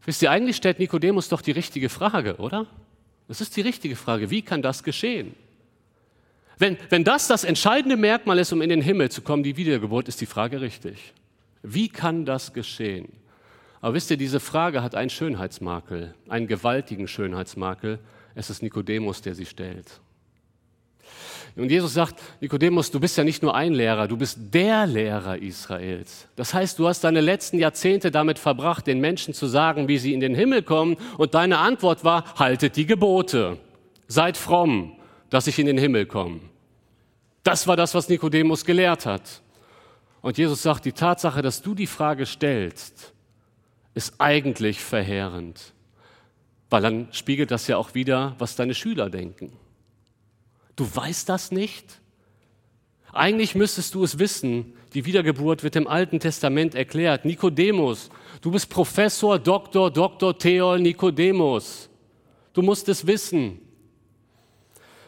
Wisst 0.04 0.20
ihr, 0.20 0.30
eigentlich 0.30 0.56
stellt 0.56 0.78
Nikodemus 0.78 1.30
doch 1.30 1.40
die 1.40 1.52
richtige 1.52 1.88
Frage, 1.88 2.36
oder? 2.36 2.66
Das 3.28 3.40
ist 3.40 3.56
die 3.56 3.62
richtige 3.62 3.96
Frage. 3.96 4.30
Wie 4.30 4.42
kann 4.42 4.60
das 4.60 4.84
geschehen? 4.84 5.34
Wenn, 6.58 6.76
wenn 6.90 7.02
das 7.02 7.28
das 7.28 7.44
entscheidende 7.44 7.96
Merkmal 7.96 8.38
ist, 8.38 8.52
um 8.52 8.60
in 8.60 8.68
den 8.68 8.82
Himmel 8.82 9.10
zu 9.10 9.22
kommen, 9.22 9.42
die 9.42 9.56
Wiedergeburt, 9.56 10.06
ist 10.06 10.20
die 10.20 10.26
Frage 10.26 10.60
richtig. 10.60 11.14
Wie 11.62 11.88
kann 11.88 12.26
das 12.26 12.52
geschehen? 12.52 13.08
Aber 13.80 13.94
wisst 13.94 14.10
ihr, 14.10 14.18
diese 14.18 14.38
Frage 14.38 14.82
hat 14.82 14.94
einen 14.94 15.10
Schönheitsmakel, 15.10 16.14
einen 16.28 16.46
gewaltigen 16.46 17.08
Schönheitsmakel, 17.08 18.00
es 18.36 18.50
ist 18.50 18.62
Nikodemus, 18.62 19.22
der 19.22 19.34
sie 19.34 19.46
stellt. 19.46 20.00
Und 21.56 21.70
Jesus 21.70 21.94
sagt, 21.94 22.20
Nikodemus, 22.42 22.90
du 22.90 23.00
bist 23.00 23.16
ja 23.16 23.24
nicht 23.24 23.42
nur 23.42 23.54
ein 23.54 23.72
Lehrer, 23.72 24.06
du 24.06 24.18
bist 24.18 24.38
der 24.52 24.86
Lehrer 24.86 25.38
Israels. 25.38 26.28
Das 26.36 26.52
heißt, 26.52 26.78
du 26.78 26.86
hast 26.86 27.02
deine 27.02 27.22
letzten 27.22 27.58
Jahrzehnte 27.58 28.10
damit 28.10 28.38
verbracht, 28.38 28.86
den 28.86 29.00
Menschen 29.00 29.32
zu 29.32 29.46
sagen, 29.46 29.88
wie 29.88 29.96
sie 29.96 30.12
in 30.12 30.20
den 30.20 30.34
Himmel 30.34 30.62
kommen. 30.62 30.98
Und 31.16 31.32
deine 31.32 31.56
Antwort 31.58 32.04
war, 32.04 32.34
haltet 32.38 32.76
die 32.76 32.84
Gebote. 32.84 33.56
Seid 34.06 34.36
fromm, 34.36 34.98
dass 35.30 35.46
ich 35.46 35.58
in 35.58 35.66
den 35.66 35.78
Himmel 35.78 36.04
komme. 36.04 36.40
Das 37.42 37.66
war 37.66 37.76
das, 37.76 37.94
was 37.94 38.10
Nikodemus 38.10 38.66
gelehrt 38.66 39.06
hat. 39.06 39.40
Und 40.20 40.36
Jesus 40.36 40.62
sagt, 40.62 40.84
die 40.84 40.92
Tatsache, 40.92 41.40
dass 41.40 41.62
du 41.62 41.74
die 41.74 41.86
Frage 41.86 42.26
stellst, 42.26 43.14
ist 43.94 44.14
eigentlich 44.18 44.80
verheerend. 44.80 45.72
Weil 46.70 46.82
dann 46.82 47.08
spiegelt 47.12 47.50
das 47.50 47.66
ja 47.66 47.76
auch 47.76 47.94
wieder, 47.94 48.34
was 48.38 48.56
deine 48.56 48.74
Schüler 48.74 49.08
denken. 49.08 49.52
Du 50.74 50.84
weißt 50.92 51.28
das 51.28 51.50
nicht? 51.50 52.00
Eigentlich 53.12 53.54
müsstest 53.54 53.94
du 53.94 54.04
es 54.04 54.18
wissen. 54.18 54.74
Die 54.92 55.06
Wiedergeburt 55.06 55.62
wird 55.62 55.76
im 55.76 55.86
Alten 55.86 56.20
Testament 56.20 56.74
erklärt. 56.74 57.24
Nikodemus, 57.24 58.10
du 58.42 58.50
bist 58.50 58.68
Professor, 58.68 59.38
Doktor, 59.38 59.90
Doktor 59.90 60.36
Theol 60.38 60.80
Nikodemus. 60.80 61.88
Du 62.52 62.62
musst 62.62 62.88
es 62.88 63.06
wissen. 63.06 63.60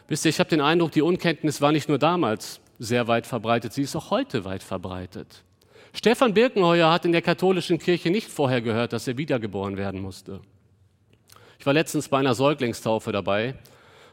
Wisst 0.07 0.25
ihr, 0.25 0.29
ich 0.29 0.39
habe 0.39 0.49
den 0.49 0.61
Eindruck, 0.61 0.91
die 0.91 1.03
Unkenntnis 1.03 1.61
war 1.61 1.71
nicht 1.71 1.87
nur 1.87 1.99
damals 1.99 2.61
sehr 2.79 3.07
weit 3.07 3.27
verbreitet, 3.27 3.73
sie 3.73 3.83
ist 3.83 3.95
auch 3.95 4.09
heute 4.09 4.45
weit 4.45 4.63
verbreitet. 4.63 5.43
Stefan 5.93 6.33
Birkenheuer 6.33 6.91
hat 6.91 7.05
in 7.05 7.11
der 7.11 7.21
katholischen 7.21 7.77
Kirche 7.77 8.09
nicht 8.09 8.29
vorher 8.29 8.61
gehört, 8.61 8.93
dass 8.93 9.07
er 9.07 9.17
wiedergeboren 9.17 9.77
werden 9.77 10.01
musste. 10.01 10.39
Ich 11.59 11.65
war 11.65 11.73
letztens 11.73 12.07
bei 12.07 12.17
einer 12.17 12.35
Säuglingstaufe 12.35 13.11
dabei. 13.11 13.53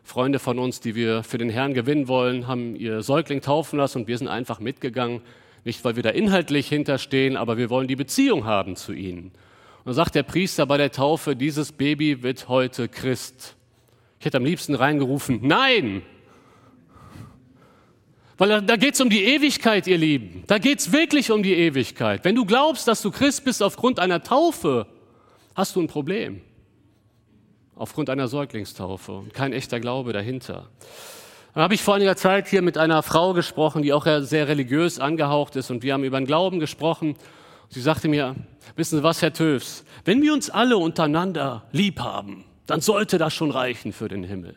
Freunde 0.03 0.41
von 0.41 0.59
uns, 0.59 0.81
die 0.81 0.97
wir 0.97 1.23
für 1.23 1.39
den 1.39 1.49
Herrn 1.49 1.75
gewinnen 1.75 2.09
wollen, 2.09 2.49
haben 2.49 2.75
ihr 2.75 3.03
Säugling 3.03 3.41
taufen 3.41 3.79
lassen 3.79 3.99
und 3.99 4.09
wir 4.09 4.19
sind 4.19 4.27
einfach 4.27 4.59
mitgegangen. 4.59 5.21
Nicht, 5.65 5.85
weil 5.85 5.95
wir 5.95 6.03
da 6.03 6.11
inhaltlich 6.11 6.69
hinterstehen, 6.69 7.37
aber 7.37 7.57
wir 7.57 7.71
wollen 7.71 7.87
die 7.87 7.95
Beziehung 7.95 8.47
haben 8.47 8.75
zu 8.75 8.93
ihnen. 8.93 9.27
Und 9.27 9.87
dann 9.87 9.95
sagt 9.95 10.17
der 10.17 10.25
Priester 10.25 10.67
bei 10.67 10.77
der 10.77 10.91
Taufe, 10.91 11.37
dieses 11.37 11.71
Baby 11.71 12.25
wird 12.25 12.49
heute 12.49 12.89
Christ. 12.89 13.55
Ich 14.19 14.27
hätte 14.27 14.39
am 14.39 14.45
liebsten 14.45 14.75
reingerufen, 14.75 15.39
nein! 15.43 16.03
Weil 18.39 18.61
da 18.61 18.77
geht 18.77 18.95
es 18.95 19.01
um 19.01 19.09
die 19.09 19.23
Ewigkeit, 19.23 19.87
ihr 19.87 19.99
Lieben. 19.99 20.43
Da 20.49 20.59
geht 20.59 20.81
es 20.81 20.91
wirklich 20.91 21.31
um 21.31 21.45
die 21.45 21.55
Ewigkeit. 21.55 22.25
Wenn 22.25 22.35
du 22.35 22.45
glaubst, 22.45 22.89
dass 22.89 23.03
du 23.03 23.13
Christ 23.13 23.45
bist 23.45 23.63
aufgrund 23.63 24.01
einer 24.01 24.25
Taufe, 24.25 24.89
hast 25.55 25.77
du 25.77 25.81
ein 25.81 25.87
Problem 25.87 26.41
aufgrund 27.77 28.11
einer 28.11 28.27
Säuglingstaufe 28.27 29.13
und 29.13 29.35
kein 29.35 29.53
echter 29.53 29.79
Glaube 29.79 30.13
dahinter. 30.13 30.69
Dann 31.55 31.63
habe 31.63 31.75
ich 31.75 31.83
vor 31.83 31.95
einiger 31.95 32.17
Zeit 32.17 32.49
hier 32.49 32.61
mit 32.61 32.77
einer 32.77 33.03
Frau 33.03 33.33
gesprochen, 33.33 33.83
die 33.83 33.93
auch 33.93 34.07
sehr 34.21 34.49
religiös 34.49 34.99
angehaucht 34.99 35.57
ist 35.57 35.71
und 35.71 35.83
wir 35.83 35.95
haben 35.95 36.05
über 36.05 36.19
den 36.19 36.27
Glauben 36.27 36.59
gesprochen. 36.59 37.17
Sie 37.69 37.81
sagte 37.81 38.09
mir, 38.09 38.35
wissen 38.75 38.99
Sie 38.99 39.03
was, 39.03 39.23
Herr 39.23 39.33
Töfs, 39.33 39.85
wenn 40.05 40.21
wir 40.21 40.33
uns 40.33 40.51
alle 40.51 40.77
untereinander 40.77 41.65
lieb 41.73 42.01
haben, 42.01 42.45
dann 42.67 42.81
sollte 42.81 43.19
das 43.19 43.33
schon 43.33 43.51
reichen 43.51 43.93
für 43.93 44.09
den 44.09 44.25
Himmel. 44.25 44.57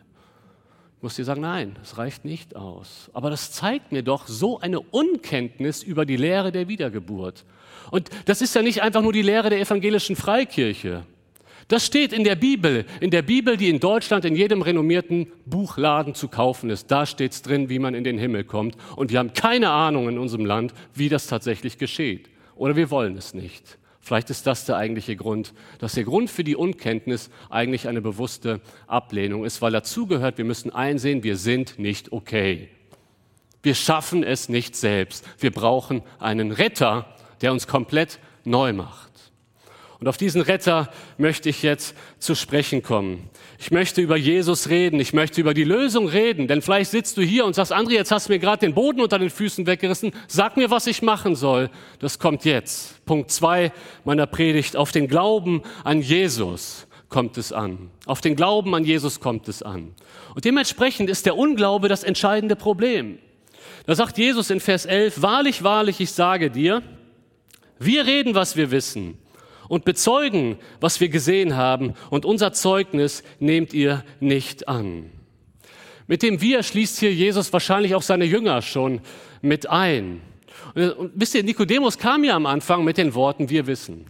Ich 0.96 1.02
muss 1.02 1.16
dir 1.16 1.24
sagen, 1.24 1.40
nein, 1.40 1.76
das 1.80 1.96
reicht 1.96 2.26
nicht 2.26 2.56
aus. 2.56 3.08
Aber 3.14 3.30
das 3.30 3.52
zeigt 3.52 3.90
mir 3.92 4.02
doch 4.02 4.26
so 4.26 4.60
eine 4.60 4.80
Unkenntnis 4.80 5.82
über 5.82 6.04
die 6.04 6.18
Lehre 6.18 6.52
der 6.52 6.68
Wiedergeburt. 6.68 7.46
Und 7.90 8.10
das 8.26 8.42
ist 8.42 8.54
ja 8.54 8.60
nicht 8.60 8.82
einfach 8.82 9.00
nur 9.00 9.14
die 9.14 9.22
Lehre 9.22 9.48
der 9.48 9.60
evangelischen 9.60 10.14
Freikirche. 10.14 11.04
Das 11.70 11.86
steht 11.86 12.12
in 12.12 12.24
der 12.24 12.34
Bibel, 12.34 12.84
in 12.98 13.12
der 13.12 13.22
Bibel, 13.22 13.56
die 13.56 13.68
in 13.68 13.78
Deutschland 13.78 14.24
in 14.24 14.34
jedem 14.34 14.60
renommierten 14.60 15.28
Buchladen 15.46 16.16
zu 16.16 16.26
kaufen 16.26 16.68
ist. 16.68 16.90
Da 16.90 17.06
steht 17.06 17.30
es 17.30 17.42
drin, 17.42 17.68
wie 17.68 17.78
man 17.78 17.94
in 17.94 18.02
den 18.02 18.18
Himmel 18.18 18.42
kommt. 18.42 18.76
Und 18.96 19.12
wir 19.12 19.20
haben 19.20 19.34
keine 19.34 19.70
Ahnung 19.70 20.08
in 20.08 20.18
unserem 20.18 20.44
Land, 20.44 20.74
wie 20.94 21.08
das 21.08 21.28
tatsächlich 21.28 21.78
geschieht. 21.78 22.28
Oder 22.56 22.74
wir 22.74 22.90
wollen 22.90 23.16
es 23.16 23.34
nicht. 23.34 23.78
Vielleicht 24.00 24.30
ist 24.30 24.48
das 24.48 24.64
der 24.64 24.78
eigentliche 24.78 25.14
Grund, 25.14 25.54
dass 25.78 25.92
der 25.92 26.02
Grund 26.02 26.28
für 26.28 26.42
die 26.42 26.56
Unkenntnis 26.56 27.30
eigentlich 27.50 27.86
eine 27.86 28.00
bewusste 28.00 28.60
Ablehnung 28.88 29.44
ist, 29.44 29.62
weil 29.62 29.70
dazu 29.70 30.08
gehört, 30.08 30.38
wir 30.38 30.44
müssen 30.44 30.72
einsehen, 30.72 31.22
wir 31.22 31.36
sind 31.36 31.78
nicht 31.78 32.10
okay. 32.10 32.68
Wir 33.62 33.76
schaffen 33.76 34.24
es 34.24 34.48
nicht 34.48 34.74
selbst. 34.74 35.24
Wir 35.38 35.52
brauchen 35.52 36.02
einen 36.18 36.50
Retter, 36.50 37.14
der 37.42 37.52
uns 37.52 37.68
komplett 37.68 38.18
neu 38.44 38.72
macht. 38.72 39.09
Und 40.00 40.08
auf 40.08 40.16
diesen 40.16 40.40
Retter 40.40 40.88
möchte 41.18 41.50
ich 41.50 41.62
jetzt 41.62 41.94
zu 42.18 42.34
sprechen 42.34 42.82
kommen. 42.82 43.28
Ich 43.58 43.70
möchte 43.70 44.00
über 44.00 44.16
Jesus 44.16 44.70
reden. 44.70 44.98
Ich 44.98 45.12
möchte 45.12 45.42
über 45.42 45.52
die 45.52 45.64
Lösung 45.64 46.08
reden. 46.08 46.48
Denn 46.48 46.62
vielleicht 46.62 46.90
sitzt 46.90 47.18
du 47.18 47.22
hier 47.22 47.44
und 47.44 47.54
sagst, 47.54 47.70
André, 47.70 47.92
jetzt 47.92 48.10
hast 48.10 48.28
du 48.28 48.32
mir 48.32 48.38
gerade 48.38 48.60
den 48.60 48.72
Boden 48.72 49.02
unter 49.02 49.18
den 49.18 49.28
Füßen 49.28 49.66
weggerissen. 49.66 50.12
Sag 50.26 50.56
mir, 50.56 50.70
was 50.70 50.86
ich 50.86 51.02
machen 51.02 51.36
soll. 51.36 51.68
Das 51.98 52.18
kommt 52.18 52.46
jetzt. 52.46 53.04
Punkt 53.04 53.30
zwei 53.30 53.72
meiner 54.04 54.26
Predigt. 54.26 54.74
Auf 54.74 54.90
den 54.90 55.06
Glauben 55.06 55.60
an 55.84 56.00
Jesus 56.00 56.86
kommt 57.10 57.36
es 57.36 57.52
an. 57.52 57.90
Auf 58.06 58.22
den 58.22 58.36
Glauben 58.36 58.74
an 58.74 58.84
Jesus 58.84 59.20
kommt 59.20 59.48
es 59.48 59.62
an. 59.62 59.94
Und 60.34 60.46
dementsprechend 60.46 61.10
ist 61.10 61.26
der 61.26 61.36
Unglaube 61.36 61.88
das 61.88 62.04
entscheidende 62.04 62.56
Problem. 62.56 63.18
Da 63.84 63.94
sagt 63.94 64.16
Jesus 64.16 64.48
in 64.48 64.60
Vers 64.60 64.86
11, 64.86 65.20
wahrlich, 65.20 65.62
wahrlich, 65.62 66.00
ich 66.00 66.12
sage 66.12 66.50
dir, 66.50 66.82
wir 67.78 68.06
reden, 68.06 68.34
was 68.34 68.56
wir 68.56 68.70
wissen 68.70 69.18
und 69.70 69.84
bezeugen, 69.84 70.56
was 70.80 70.98
wir 71.00 71.08
gesehen 71.08 71.56
haben, 71.56 71.94
und 72.10 72.24
unser 72.24 72.52
Zeugnis 72.52 73.22
nehmt 73.38 73.72
ihr 73.72 74.02
nicht 74.18 74.66
an. 74.66 75.12
Mit 76.08 76.24
dem 76.24 76.40
Wir 76.40 76.64
schließt 76.64 76.98
hier 76.98 77.14
Jesus 77.14 77.52
wahrscheinlich 77.52 77.94
auch 77.94 78.02
seine 78.02 78.24
Jünger 78.24 78.62
schon 78.62 79.00
mit 79.42 79.70
ein. 79.70 80.22
Und 80.74 81.12
wisst 81.14 81.36
ihr, 81.36 81.44
Nikodemus 81.44 81.98
kam 81.98 82.24
ja 82.24 82.34
am 82.34 82.46
Anfang 82.46 82.82
mit 82.82 82.98
den 82.98 83.14
Worten, 83.14 83.48
wir 83.48 83.68
wissen. 83.68 84.06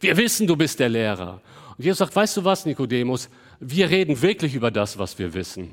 Wir 0.00 0.16
wissen, 0.16 0.48
du 0.48 0.56
bist 0.56 0.80
der 0.80 0.88
Lehrer. 0.88 1.40
Und 1.78 1.84
Jesus 1.84 1.98
sagt, 1.98 2.16
weißt 2.16 2.38
du 2.38 2.44
was, 2.44 2.66
Nikodemus, 2.66 3.28
wir 3.60 3.90
reden 3.90 4.20
wirklich 4.20 4.56
über 4.56 4.72
das, 4.72 4.98
was 4.98 5.20
wir 5.20 5.34
wissen. 5.34 5.72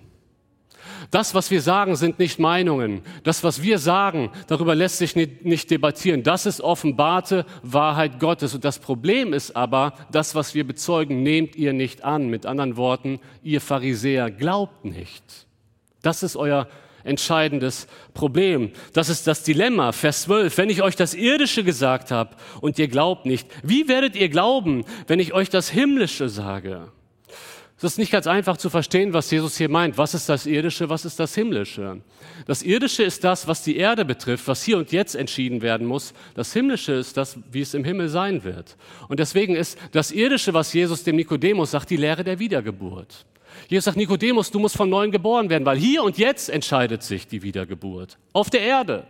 Das, 1.12 1.34
was 1.36 1.52
wir 1.52 1.62
sagen, 1.62 1.96
sind 1.96 2.20
nicht 2.20 2.40
Meinungen. 2.40 3.02
Das, 3.24 3.44
was 3.44 3.62
wir 3.62 3.80
sagen, 3.80 4.32
darüber 4.48 4.76
lässt 4.76 4.98
sich 4.98 5.16
nicht, 5.16 5.72
debattieren. 5.72 6.24
Das 6.24 6.46
ist 6.46 6.62
offenbarte 6.62 7.46
Wahrheit 7.64 8.20
Gottes. 8.20 8.54
Und 8.54 8.66
das 8.66 8.80
Problem 8.80 9.34
ist 9.34 9.56
aber, 9.56 9.94
das, 10.12 10.36
was 10.36 10.56
wir 10.56 10.66
bezeugen, 10.66 11.24
nehmt 11.24 11.56
ihr 11.56 11.74
nicht 11.74 12.04
an. 12.04 12.28
Mit 12.28 12.46
anderen 12.46 12.78
Worten, 12.78 13.20
ihr 13.44 13.62
Pharisäer 13.62 14.32
glaubt 14.32 14.86
nicht. 14.86 15.24
Das 16.02 16.24
ist 16.24 16.36
euer 16.36 16.68
entscheidendes 17.04 17.88
Problem. 18.14 18.72
Das 18.94 19.10
ist 19.10 19.28
das 19.28 19.44
Dilemma. 19.44 19.92
Vers 19.92 20.24
12. 20.24 20.58
Wenn 20.58 20.70
ich 20.70 20.82
euch 20.84 20.96
das 20.96 21.14
Irdische 21.14 21.64
gesagt 21.64 22.12
habe 22.12 22.36
und 22.62 22.78
ihr 22.78 22.88
glaubt 22.88 23.26
nicht, 23.26 23.48
wie 23.64 23.88
werdet 23.88 24.16
ihr 24.16 24.30
glauben, 24.30 24.86
wenn 25.08 25.20
ich 25.20 25.34
euch 25.34 25.50
das 25.50 25.70
Himmlische 25.70 26.30
sage? 26.30 26.92
Es 27.78 27.84
ist 27.84 28.00
nicht 28.00 28.12
ganz 28.12 28.26
einfach 28.26 28.58
zu 28.58 28.72
verstehen, 28.72 29.14
was 29.14 29.30
Jesus 29.30 29.56
hier 29.56 29.70
meint. 29.70 30.00
Was 30.00 30.16
ist 30.16 30.28
das 30.30 30.48
Irdische, 30.48 30.90
was 30.90 31.06
ist 31.06 31.20
das 31.20 31.36
Himmlische? 31.36 32.02
Das 32.48 32.64
Irdische 32.64 33.04
ist 33.04 33.24
das, 33.24 33.48
was 33.48 33.62
die 33.62 33.78
Erde 33.78 34.04
betrifft, 34.04 34.48
was 34.48 34.64
hier 34.64 34.80
und 34.80 34.92
jetzt 34.92 35.14
entschieden 35.14 35.62
werden 35.62 35.86
muss. 35.86 36.16
Das 36.34 36.54
Himmlische 36.54 36.94
ist 36.94 37.18
das, 37.18 37.38
wie 37.52 37.62
es 37.62 37.76
im 37.76 37.84
Himmel 37.84 38.10
sein 38.10 38.44
wird. 38.44 38.78
Und 39.10 39.20
deswegen 39.20 39.56
ist 39.56 39.78
das 39.92 40.12
Irdische, 40.12 40.56
was 40.56 40.74
Jesus 40.74 41.04
dem 41.04 41.18
Nikodemus 41.18 41.70
sagt, 41.70 41.92
die 41.92 41.98
Lehre 41.98 42.24
der 42.24 42.40
Wiedergeburt. 42.40 43.26
Jesus 43.68 43.86
sagt, 43.86 43.98
Nikodemus, 43.98 44.50
du 44.50 44.58
musst 44.58 44.76
von 44.76 44.90
neuem 44.90 45.12
geboren 45.12 45.52
werden, 45.52 45.66
weil 45.66 45.78
hier 45.78 46.02
und 46.02 46.18
jetzt 46.18 46.50
entscheidet 46.50 47.04
sich 47.04 47.28
die 47.28 47.44
Wiedergeburt. 47.44 48.18
Auf 48.34 48.50
der 48.50 48.62
Erde. 48.62 49.06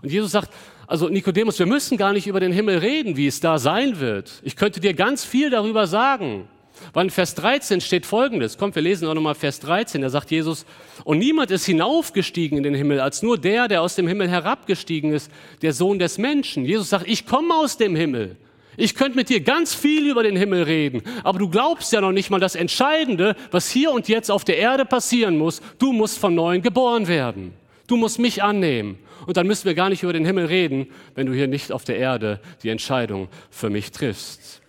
Und 0.00 0.10
Jesus 0.10 0.30
sagt, 0.30 0.50
also 0.86 1.10
Nikodemus, 1.10 1.58
wir 1.58 1.66
müssen 1.66 1.98
gar 1.98 2.14
nicht 2.14 2.26
über 2.26 2.40
den 2.40 2.52
Himmel 2.52 2.78
reden, 2.78 3.18
wie 3.18 3.26
es 3.26 3.40
da 3.40 3.58
sein 3.58 4.00
wird. 4.00 4.40
Ich 4.42 4.56
könnte 4.56 4.80
dir 4.80 4.94
ganz 4.94 5.22
viel 5.22 5.50
darüber 5.50 5.86
sagen. 5.86 6.48
Weil 6.92 7.04
in 7.04 7.10
Vers 7.10 7.34
13 7.34 7.80
steht 7.80 8.06
Folgendes. 8.06 8.58
Kommt, 8.58 8.74
wir 8.74 8.82
lesen 8.82 9.08
auch 9.08 9.14
nochmal 9.14 9.34
Vers 9.34 9.60
13. 9.60 10.02
Da 10.02 10.10
sagt 10.10 10.30
Jesus, 10.30 10.66
und 11.04 11.18
niemand 11.18 11.50
ist 11.50 11.66
hinaufgestiegen 11.66 12.58
in 12.58 12.64
den 12.64 12.74
Himmel, 12.74 13.00
als 13.00 13.22
nur 13.22 13.38
der, 13.38 13.68
der 13.68 13.82
aus 13.82 13.94
dem 13.94 14.08
Himmel 14.08 14.28
herabgestiegen 14.28 15.12
ist, 15.12 15.30
der 15.62 15.72
Sohn 15.72 15.98
des 15.98 16.18
Menschen. 16.18 16.64
Jesus 16.64 16.90
sagt, 16.90 17.06
ich 17.06 17.26
komme 17.26 17.54
aus 17.54 17.76
dem 17.76 17.96
Himmel. 17.96 18.36
Ich 18.76 18.94
könnte 18.94 19.16
mit 19.16 19.28
dir 19.28 19.40
ganz 19.40 19.74
viel 19.74 20.10
über 20.10 20.22
den 20.22 20.36
Himmel 20.36 20.64
reden, 20.64 21.02
aber 21.24 21.38
du 21.38 21.48
glaubst 21.48 21.92
ja 21.92 22.00
noch 22.00 22.12
nicht 22.12 22.28
mal 22.28 22.40
das 22.40 22.54
Entscheidende, 22.54 23.34
was 23.50 23.70
hier 23.70 23.90
und 23.90 24.08
jetzt 24.08 24.30
auf 24.30 24.44
der 24.44 24.58
Erde 24.58 24.84
passieren 24.84 25.38
muss. 25.38 25.62
Du 25.78 25.92
musst 25.92 26.18
von 26.18 26.34
neuem 26.34 26.60
geboren 26.60 27.08
werden. 27.08 27.54
Du 27.86 27.96
musst 27.96 28.18
mich 28.18 28.42
annehmen. 28.42 28.98
Und 29.26 29.36
dann 29.36 29.46
müssen 29.46 29.64
wir 29.64 29.74
gar 29.74 29.88
nicht 29.88 30.02
über 30.02 30.12
den 30.12 30.24
Himmel 30.24 30.46
reden, 30.46 30.88
wenn 31.14 31.26
du 31.26 31.32
hier 31.32 31.48
nicht 31.48 31.72
auf 31.72 31.84
der 31.84 31.96
Erde 31.96 32.40
die 32.62 32.68
Entscheidung 32.68 33.28
für 33.50 33.70
mich 33.70 33.90
triffst. 33.92 34.60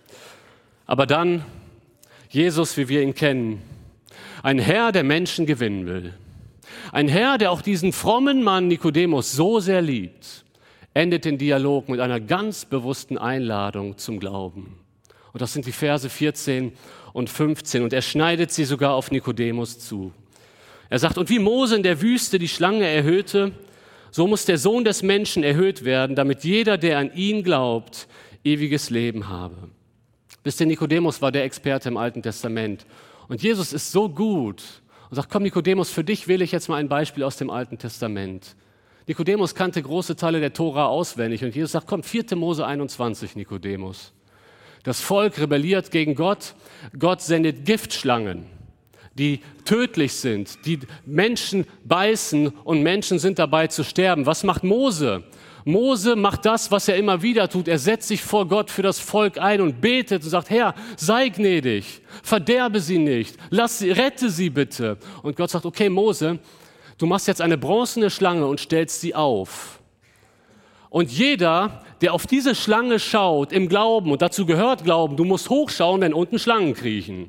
Aber 0.86 1.06
dann 1.06 1.44
Jesus, 2.30 2.76
wie 2.76 2.88
wir 2.88 3.02
ihn 3.02 3.14
kennen. 3.14 3.62
Ein 4.42 4.58
Herr, 4.58 4.92
der 4.92 5.02
Menschen 5.02 5.46
gewinnen 5.46 5.86
will. 5.86 6.14
Ein 6.92 7.08
Herr, 7.08 7.38
der 7.38 7.50
auch 7.50 7.62
diesen 7.62 7.92
frommen 7.92 8.42
Mann 8.42 8.68
Nikodemus 8.68 9.32
so 9.32 9.60
sehr 9.60 9.80
liebt, 9.80 10.44
endet 10.94 11.24
den 11.24 11.38
Dialog 11.38 11.88
mit 11.88 12.00
einer 12.00 12.20
ganz 12.20 12.64
bewussten 12.64 13.18
Einladung 13.18 13.98
zum 13.98 14.20
Glauben. 14.20 14.78
Und 15.32 15.40
das 15.40 15.52
sind 15.52 15.66
die 15.66 15.72
Verse 15.72 16.08
14 16.08 16.72
und 17.12 17.30
15. 17.30 17.82
Und 17.82 17.92
er 17.92 18.02
schneidet 18.02 18.52
sie 18.52 18.64
sogar 18.64 18.94
auf 18.94 19.10
Nikodemus 19.10 19.78
zu. 19.78 20.12
Er 20.90 20.98
sagt, 20.98 21.18
und 21.18 21.30
wie 21.30 21.38
Mose 21.38 21.76
in 21.76 21.82
der 21.82 22.00
Wüste 22.00 22.38
die 22.38 22.48
Schlange 22.48 22.86
erhöhte, 22.86 23.52
so 24.10 24.26
muss 24.26 24.44
der 24.46 24.58
Sohn 24.58 24.84
des 24.84 25.02
Menschen 25.02 25.44
erhöht 25.44 25.84
werden, 25.84 26.16
damit 26.16 26.44
jeder, 26.44 26.78
der 26.78 26.98
an 26.98 27.12
ihn 27.14 27.42
glaubt, 27.42 28.08
ewiges 28.44 28.88
Leben 28.90 29.28
habe. 29.28 29.56
Wisst 30.44 30.60
ihr, 30.60 30.66
Nikodemus 30.66 31.20
war 31.20 31.32
der 31.32 31.44
Experte 31.44 31.88
im 31.88 31.96
Alten 31.96 32.22
Testament. 32.22 32.86
Und 33.28 33.42
Jesus 33.42 33.72
ist 33.72 33.92
so 33.92 34.08
gut 34.08 34.62
und 35.10 35.16
sagt, 35.16 35.30
komm 35.30 35.42
Nikodemus, 35.42 35.90
für 35.90 36.04
dich 36.04 36.28
wähle 36.28 36.44
ich 36.44 36.52
jetzt 36.52 36.68
mal 36.68 36.76
ein 36.76 36.88
Beispiel 36.88 37.24
aus 37.24 37.36
dem 37.36 37.50
Alten 37.50 37.78
Testament. 37.78 38.56
Nikodemus 39.06 39.54
kannte 39.54 39.82
große 39.82 40.16
Teile 40.16 40.40
der 40.40 40.52
Tora 40.52 40.86
auswendig 40.86 41.42
und 41.42 41.54
Jesus 41.54 41.72
sagt, 41.72 41.86
komm, 41.86 42.02
4. 42.02 42.36
Mose 42.36 42.66
21, 42.66 43.36
Nikodemus. 43.36 44.12
Das 44.82 45.00
Volk 45.00 45.38
rebelliert 45.38 45.90
gegen 45.90 46.14
Gott. 46.14 46.54
Gott 46.98 47.22
sendet 47.22 47.64
Giftschlangen, 47.64 48.46
die 49.14 49.40
tödlich 49.64 50.12
sind, 50.12 50.64
die 50.66 50.80
Menschen 51.04 51.66
beißen 51.84 52.48
und 52.48 52.82
Menschen 52.82 53.18
sind 53.18 53.38
dabei 53.38 53.66
zu 53.66 53.82
sterben. 53.82 54.26
Was 54.26 54.44
macht 54.44 54.62
Mose? 54.62 55.24
Mose 55.68 56.16
macht 56.16 56.46
das, 56.46 56.70
was 56.70 56.88
er 56.88 56.96
immer 56.96 57.20
wieder 57.20 57.46
tut. 57.46 57.68
Er 57.68 57.78
setzt 57.78 58.08
sich 58.08 58.22
vor 58.22 58.48
Gott 58.48 58.70
für 58.70 58.80
das 58.80 58.98
Volk 58.98 59.36
ein 59.36 59.60
und 59.60 59.82
betet 59.82 60.24
und 60.24 60.30
sagt, 60.30 60.48
Herr, 60.48 60.74
sei 60.96 61.28
gnädig, 61.28 62.00
verderbe 62.22 62.80
sie 62.80 62.96
nicht, 62.96 63.36
lass 63.50 63.78
sie, 63.78 63.90
rette 63.90 64.30
sie 64.30 64.48
bitte. 64.48 64.96
Und 65.22 65.36
Gott 65.36 65.50
sagt, 65.50 65.66
okay, 65.66 65.90
Mose, 65.90 66.38
du 66.96 67.04
machst 67.04 67.28
jetzt 67.28 67.42
eine 67.42 67.58
bronzene 67.58 68.08
Schlange 68.08 68.46
und 68.46 68.60
stellst 68.60 69.02
sie 69.02 69.14
auf. 69.14 69.80
Und 70.88 71.12
jeder, 71.12 71.82
der 72.00 72.14
auf 72.14 72.26
diese 72.26 72.54
Schlange 72.54 72.98
schaut, 72.98 73.52
im 73.52 73.68
Glauben, 73.68 74.10
und 74.10 74.22
dazu 74.22 74.46
gehört 74.46 74.84
Glauben, 74.84 75.18
du 75.18 75.24
musst 75.24 75.50
hochschauen, 75.50 76.00
wenn 76.00 76.14
unten 76.14 76.38
Schlangen 76.38 76.72
kriechen. 76.72 77.28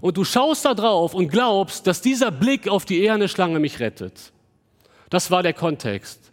Und 0.00 0.16
du 0.16 0.24
schaust 0.24 0.64
da 0.64 0.74
drauf 0.74 1.14
und 1.14 1.28
glaubst, 1.28 1.86
dass 1.86 2.00
dieser 2.00 2.32
Blick 2.32 2.66
auf 2.66 2.84
die 2.84 3.04
eherne 3.04 3.28
Schlange 3.28 3.60
mich 3.60 3.78
rettet. 3.78 4.32
Das 5.08 5.30
war 5.30 5.44
der 5.44 5.52
Kontext. 5.52 6.29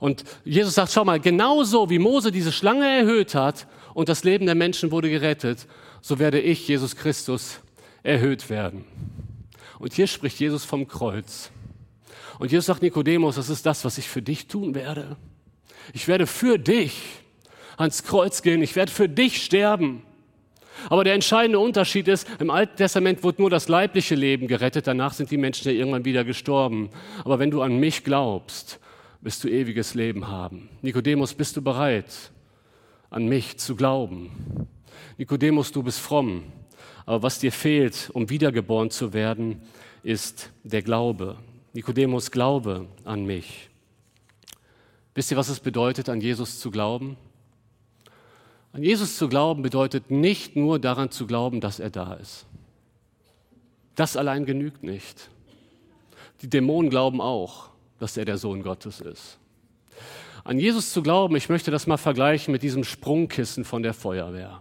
Und 0.00 0.24
Jesus 0.44 0.74
sagt, 0.74 0.92
schau 0.92 1.04
mal, 1.04 1.20
genauso 1.20 1.90
wie 1.90 1.98
Mose 1.98 2.30
diese 2.30 2.52
Schlange 2.52 2.86
erhöht 2.86 3.34
hat 3.34 3.66
und 3.94 4.08
das 4.08 4.24
Leben 4.24 4.46
der 4.46 4.54
Menschen 4.54 4.90
wurde 4.90 5.10
gerettet, 5.10 5.66
so 6.00 6.18
werde 6.18 6.40
ich, 6.40 6.68
Jesus 6.68 6.94
Christus, 6.94 7.60
erhöht 8.02 8.48
werden. 8.48 8.84
Und 9.78 9.92
hier 9.92 10.06
spricht 10.06 10.38
Jesus 10.38 10.64
vom 10.64 10.86
Kreuz. 10.86 11.50
Und 12.38 12.52
Jesus 12.52 12.66
sagt, 12.66 12.82
Nikodemus, 12.82 13.36
das 13.36 13.50
ist 13.50 13.66
das, 13.66 13.84
was 13.84 13.98
ich 13.98 14.08
für 14.08 14.22
dich 14.22 14.46
tun 14.46 14.74
werde. 14.74 15.16
Ich 15.92 16.06
werde 16.06 16.26
für 16.26 16.58
dich 16.58 17.00
ans 17.76 18.04
Kreuz 18.04 18.42
gehen, 18.42 18.62
ich 18.62 18.76
werde 18.76 18.92
für 18.92 19.08
dich 19.08 19.42
sterben. 19.42 20.02
Aber 20.90 21.02
der 21.02 21.14
entscheidende 21.14 21.58
Unterschied 21.58 22.06
ist, 22.06 22.28
im 22.38 22.50
Alten 22.50 22.76
Testament 22.76 23.24
wurde 23.24 23.42
nur 23.42 23.50
das 23.50 23.68
leibliche 23.68 24.14
Leben 24.14 24.46
gerettet, 24.46 24.86
danach 24.86 25.12
sind 25.12 25.30
die 25.30 25.36
Menschen 25.36 25.68
ja 25.68 25.74
irgendwann 25.74 26.04
wieder 26.04 26.24
gestorben. 26.24 26.90
Aber 27.24 27.40
wenn 27.40 27.50
du 27.50 27.62
an 27.62 27.78
mich 27.78 28.04
glaubst, 28.04 28.78
wirst 29.20 29.42
du 29.44 29.48
ewiges 29.48 29.94
Leben 29.94 30.28
haben. 30.28 30.68
Nikodemus, 30.82 31.34
bist 31.34 31.56
du 31.56 31.62
bereit, 31.62 32.30
an 33.10 33.26
mich 33.26 33.58
zu 33.58 33.74
glauben? 33.74 34.68
Nikodemus, 35.16 35.72
du 35.72 35.82
bist 35.82 35.98
fromm, 35.98 36.44
aber 37.04 37.22
was 37.22 37.38
dir 37.38 37.52
fehlt, 37.52 38.10
um 38.12 38.30
wiedergeboren 38.30 38.90
zu 38.90 39.12
werden, 39.12 39.62
ist 40.02 40.52
der 40.62 40.82
Glaube. 40.82 41.36
Nikodemus, 41.72 42.30
glaube 42.30 42.86
an 43.04 43.24
mich. 43.24 43.68
Wisst 45.14 45.30
ihr, 45.30 45.36
was 45.36 45.48
es 45.48 45.60
bedeutet, 45.60 46.08
an 46.08 46.20
Jesus 46.20 46.60
zu 46.60 46.70
glauben? 46.70 47.16
An 48.72 48.82
Jesus 48.82 49.16
zu 49.16 49.28
glauben 49.28 49.62
bedeutet 49.62 50.10
nicht 50.10 50.54
nur 50.54 50.78
daran 50.78 51.10
zu 51.10 51.26
glauben, 51.26 51.60
dass 51.60 51.80
er 51.80 51.90
da 51.90 52.14
ist. 52.14 52.46
Das 53.96 54.16
allein 54.16 54.46
genügt 54.46 54.84
nicht. 54.84 55.30
Die 56.42 56.48
Dämonen 56.48 56.88
glauben 56.88 57.20
auch 57.20 57.70
dass 57.98 58.16
er 58.16 58.24
der 58.24 58.38
Sohn 58.38 58.62
Gottes 58.62 59.00
ist. 59.00 59.38
An 60.44 60.58
Jesus 60.58 60.92
zu 60.92 61.02
glauben, 61.02 61.36
ich 61.36 61.48
möchte 61.48 61.70
das 61.70 61.86
mal 61.86 61.96
vergleichen 61.96 62.52
mit 62.52 62.62
diesem 62.62 62.84
Sprungkissen 62.84 63.64
von 63.64 63.82
der 63.82 63.94
Feuerwehr. 63.94 64.60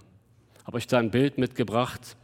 Habe 0.66 0.78
euch 0.78 0.88
da 0.88 1.00
ein 1.00 1.12
Bild 1.12 1.38
mitgebracht. 1.38 2.18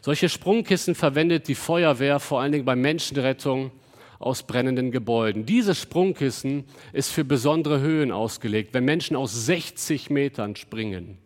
Solche 0.00 0.28
Sprungkissen 0.28 0.94
verwendet 0.94 1.48
die 1.48 1.54
Feuerwehr 1.54 2.20
vor 2.20 2.40
allen 2.40 2.52
Dingen 2.52 2.64
bei 2.64 2.76
Menschenrettung 2.76 3.72
aus 4.18 4.42
brennenden 4.44 4.90
Gebäuden. 4.90 5.44
Dieses 5.44 5.78
Sprungkissen 5.80 6.64
ist 6.92 7.10
für 7.10 7.24
besondere 7.24 7.80
Höhen 7.80 8.10
ausgelegt. 8.10 8.72
Wenn 8.72 8.84
Menschen 8.84 9.16
aus 9.16 9.46
60 9.46 10.08
Metern 10.10 10.56
springen, 10.56 11.18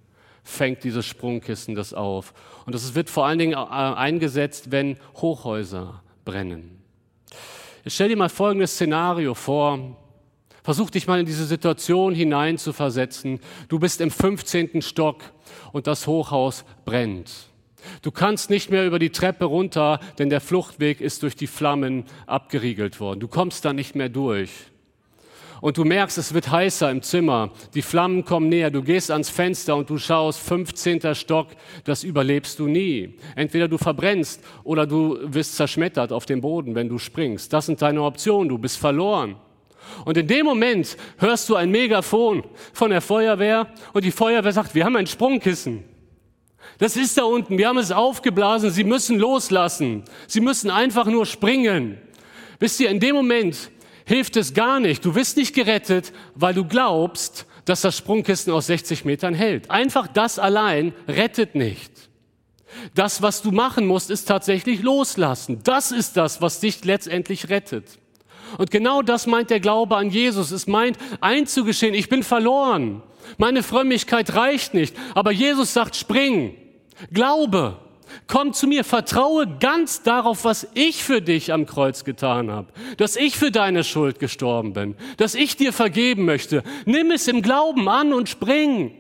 fängt 0.43 0.83
dieses 0.83 1.07
Sprungkissen 1.07 1.75
das 1.75 1.93
auf. 1.93 2.33
Und 2.67 2.75
das 2.75 2.95
wird 2.95 3.11
vor 3.11 3.27
allen 3.27 3.39
Dingen 3.39 3.53
äh, 3.53 3.57
eingesetzt, 3.57 4.73
wenn 4.73 4.97
Hochhäuser 5.17 6.03
brennen. 6.25 6.78
Jetzt 7.85 7.95
stell 7.95 8.09
dir 8.09 8.17
mal 8.17 8.29
folgendes 8.29 8.73
Szenario 8.73 9.35
vor. 9.35 9.97
Versuch 10.63 10.91
dich 10.91 11.07
mal 11.07 11.21
in 11.21 11.27
diese 11.27 11.47
Situation 11.47 12.15
hineinzuversetzen. 12.15 13.41
Du 13.69 13.79
bist 13.79 14.01
im 14.01 14.11
15. 14.11 14.83
Stock 14.83 15.23
und 15.73 15.87
das 15.87 16.07
Hochhaus 16.07 16.65
brennt. 16.85 17.49
Du 18.03 18.11
kannst 18.11 18.51
nicht 18.51 18.71
mehr 18.71 18.87
über 18.87 18.99
die 18.99 19.11
Treppe 19.11 19.45
runter, 19.45 20.01
denn 20.19 20.29
der 20.29 20.41
Fluchtweg 20.41 21.01
ist 21.01 21.23
durch 21.23 21.37
die 21.37 21.47
Flammen 21.47 22.05
abgeriegelt 22.27 23.01
worden. 23.01 23.21
Du 23.21 23.29
kommst 23.29 23.65
da 23.65 23.73
nicht 23.73 23.95
mehr 23.95 24.09
durch 24.09 24.51
und 25.61 25.77
du 25.77 25.85
merkst, 25.85 26.19
es 26.19 26.35
wird 26.35 26.51
heißer 26.51 26.91
im 26.91 27.03
Zimmer, 27.03 27.51
die 27.75 27.83
Flammen 27.83 28.25
kommen 28.25 28.49
näher, 28.49 28.71
du 28.71 28.83
gehst 28.83 29.11
ans 29.11 29.31
Fenster 29.31 29.77
und 29.77 29.91
du 29.91 29.99
schaust, 29.99 30.41
15. 30.41 31.15
Stock, 31.15 31.49
das 31.85 32.05
überlebst 32.05 32.59
du 32.59 32.67
nie. 32.67 33.19
Entweder 33.35 33.69
du 33.69 33.79
verbrennst 33.79 34.43
oder 34.65 34.87
du 34.87 35.19
wirst 35.23 35.57
zerschmettert 35.57 36.13
auf 36.13 36.27
dem 36.27 36.41
Boden, 36.41 36.75
wenn 36.75 36.89
du 36.89 36.99
springst. 36.99 37.53
Das 37.53 37.67
sind 37.67 37.83
deine 37.83 38.03
Optionen, 38.03 38.49
du 38.49 38.59
bist 38.59 38.79
verloren. 38.79 39.37
Und 40.05 40.17
in 40.17 40.27
dem 40.27 40.45
Moment 40.45 40.97
hörst 41.19 41.49
du 41.49 41.57
ein 41.57 41.71
Megafon 41.71 42.45
von 42.73 42.91
der 42.91 43.01
Feuerwehr 43.01 43.69
und 43.93 44.05
die 44.05 44.11
Feuerwehr 44.11 44.53
sagt, 44.53 44.75
wir 44.75 44.85
haben 44.85 44.97
ein 44.97 45.07
Sprungkissen. 45.07 45.85
Das 46.79 46.97
ist 46.97 47.19
da 47.19 47.25
unten, 47.25 47.59
wir 47.59 47.69
haben 47.69 47.79
es 47.79 47.91
aufgeblasen, 47.91 48.71
Sie 48.71 48.85
müssen 48.85 49.19
loslassen. 49.19 50.05
Sie 50.27 50.41
müssen 50.41 50.71
einfach 50.71 51.07
nur 51.07 51.27
springen. 51.27 51.99
Wisst 52.61 52.81
ihr, 52.81 52.91
in 52.91 53.01
dem 53.01 53.17
Moment 53.17 53.71
hilft 54.09 54.37
es 54.37 54.55
gar 54.55 54.81
nicht. 54.81 55.05
Du 55.05 55.15
wirst 55.15 55.37
nicht 55.37 55.55
gerettet, 55.55 56.13
weil 56.35 56.55
du 56.55 56.65
glaubst, 56.65 57.47
dass 57.67 57.83
das 57.83 57.97
Sprungkissen 57.99 58.53
aus 58.53 58.67
60 58.67 59.05
Metern 59.05 59.35
hält. 59.35 59.71
Einfach 59.71 60.09
das 60.09 60.39
allein 60.39 60.95
rettet 61.07 61.55
nicht. 61.55 61.93
Das, 62.95 63.21
was 63.21 63.43
du 63.43 63.51
machen 63.51 63.87
musst, 63.87 64.11
ist 64.11 64.25
tatsächlich 64.25 64.83
loslassen. 64.83 65.61
Das 65.63 65.93
ist 65.93 66.17
das, 66.17 66.41
was 66.41 66.61
dich 66.61 66.85
letztendlich 66.85 67.51
rettet. 67.51 67.99
Und 68.57 68.71
genau 68.71 69.03
das 69.03 69.27
meint 69.27 69.51
der 69.51 69.61
Glaube 69.61 69.97
an 69.97 70.09
Jesus. 70.09 70.53
Es 70.53 70.67
meint 70.67 70.97
einzugestehen, 71.21 71.93
ich 71.93 72.09
bin 72.09 72.23
verloren. 72.23 73.03
Meine 73.37 73.63
Frömmigkeit 73.63 74.35
reicht 74.35 74.73
nicht. 74.73 74.97
Aber 75.15 75.33
Jesus 75.33 75.75
sagt, 75.75 75.97
spring, 75.97 76.57
glaube, 77.13 77.79
komm 78.27 78.53
zu 78.53 78.67
mir, 78.67 78.85
vertraue 78.85 79.47
ganz 79.59 80.03
darauf, 80.03 80.45
was 80.45 80.69
ich 80.75 81.03
für 81.03 81.21
dich 81.21 81.53
am 81.53 81.67
Kreuz 81.67 82.05
getan 82.05 82.51
habe, 82.51 82.69
dass 82.97 83.17
ich 83.17 83.37
für 83.37 83.51
deine 83.51 83.85
Schuld 83.85 84.19
gestorben 84.19 84.73
bin, 84.73 84.95
dass 85.17 85.35
ich 85.35 85.57
dir 85.57 85.73
vergeben 85.73 86.25
möchte. 86.25 86.63
Nimm 86.85 87.11
es 87.11 87.29
im 87.29 87.43
Glauben 87.43 87.89
an 87.89 88.13
und 88.13 88.29
spring. 88.29 88.93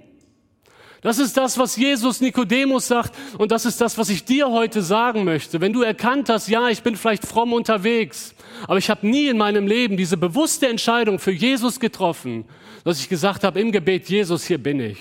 Das 1.01 1.19
ist 1.19 1.37
das, 1.37 1.59
was 1.59 1.77
Jesus 1.77 2.21
Nikodemus 2.21 2.89
sagt 2.89 3.15
und 3.39 3.53
das 3.53 3.67
ist 3.67 3.81
das, 3.81 3.99
was 3.99 4.09
ich 4.09 4.25
dir 4.25 4.51
heute 4.51 4.83
sagen 4.83 5.25
möchte. 5.25 5.61
Wenn 5.61 5.73
du 5.73 5.83
erkannt 5.83 6.29
hast, 6.29 6.49
ja, 6.49 6.69
ich 6.69 6.83
bin 6.83 6.97
vielleicht 6.97 7.25
fromm 7.25 7.53
unterwegs, 7.53 8.35
aber 8.67 8.79
ich 8.79 8.91
habe 8.91 9.07
nie 9.07 9.29
in 9.29 9.39
meinem 9.39 9.69
Leben 9.69 9.97
diese 9.97 10.17
bewusste 10.17 10.69
Entscheidung 10.69 11.21
für 11.21 11.31
Jesus 11.31 11.79
getroffen, 11.79 12.45
dass 12.83 13.01
ich 13.01 13.09
gesagt 13.09 13.45
habe 13.45 13.61
im 13.61 13.71
Gebet, 13.71 14.09
Jesus, 14.09 14.45
hier 14.45 14.59
bin 14.59 14.81
ich. 14.81 14.99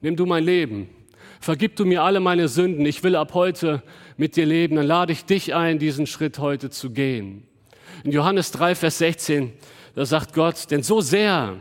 Nimm 0.00 0.16
du 0.16 0.24
mein 0.24 0.44
Leben. 0.44 0.88
Vergib 1.40 1.76
du 1.76 1.84
mir 1.84 2.02
alle 2.02 2.20
meine 2.20 2.48
Sünden. 2.48 2.84
Ich 2.84 3.02
will 3.02 3.16
ab 3.16 3.34
heute 3.34 3.82
mit 4.16 4.36
dir 4.36 4.46
leben. 4.46 4.76
Dann 4.76 4.86
lade 4.86 5.12
ich 5.12 5.24
dich 5.24 5.54
ein, 5.54 5.78
diesen 5.78 6.06
Schritt 6.06 6.38
heute 6.38 6.70
zu 6.70 6.90
gehen. 6.90 7.46
In 8.04 8.12
Johannes 8.12 8.50
3, 8.52 8.74
Vers 8.74 8.98
16, 8.98 9.52
da 9.94 10.04
sagt 10.04 10.32
Gott, 10.32 10.70
denn 10.70 10.82
so 10.82 11.00
sehr 11.00 11.56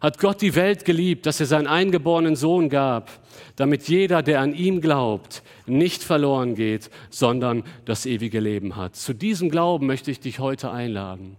hat 0.00 0.18
Gott 0.18 0.40
die 0.40 0.54
Welt 0.54 0.84
geliebt, 0.84 1.26
dass 1.26 1.40
er 1.40 1.46
seinen 1.46 1.66
eingeborenen 1.66 2.36
Sohn 2.36 2.68
gab, 2.68 3.10
damit 3.56 3.88
jeder, 3.88 4.22
der 4.22 4.40
an 4.40 4.54
ihm 4.54 4.80
glaubt, 4.80 5.42
nicht 5.66 6.02
verloren 6.02 6.54
geht, 6.54 6.90
sondern 7.10 7.64
das 7.84 8.06
ewige 8.06 8.40
Leben 8.40 8.76
hat. 8.76 8.96
Zu 8.96 9.12
diesem 9.12 9.50
Glauben 9.50 9.86
möchte 9.86 10.10
ich 10.10 10.20
dich 10.20 10.38
heute 10.38 10.70
einladen. 10.70 11.36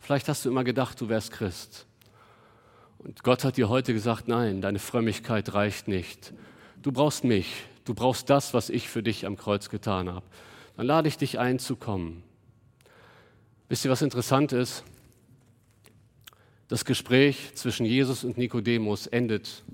Vielleicht 0.00 0.28
hast 0.28 0.44
du 0.44 0.50
immer 0.50 0.64
gedacht, 0.64 1.00
du 1.00 1.08
wärst 1.08 1.32
Christ. 1.32 1.86
Und 2.98 3.22
Gott 3.22 3.44
hat 3.44 3.56
dir 3.56 3.68
heute 3.68 3.92
gesagt, 3.92 4.28
nein, 4.28 4.60
deine 4.60 4.78
Frömmigkeit 4.78 5.54
reicht 5.54 5.88
nicht. 5.88 6.32
Du 6.88 6.92
brauchst 6.92 7.22
mich, 7.22 7.48
du 7.84 7.92
brauchst 7.92 8.30
das, 8.30 8.54
was 8.54 8.70
ich 8.70 8.88
für 8.88 9.02
dich 9.02 9.26
am 9.26 9.36
Kreuz 9.36 9.68
getan 9.68 10.08
habe. 10.08 10.24
Dann 10.74 10.86
lade 10.86 11.06
ich 11.06 11.18
dich 11.18 11.38
ein 11.38 11.58
zu 11.58 11.76
kommen. 11.76 12.22
Wisst 13.68 13.84
ihr, 13.84 13.90
was 13.90 14.00
interessant 14.00 14.52
ist? 14.52 14.84
Das 16.66 16.86
Gespräch 16.86 17.50
zwischen 17.52 17.84
Jesus 17.84 18.24
und 18.24 18.38
Nikodemus 18.38 19.06
endet 19.06 19.64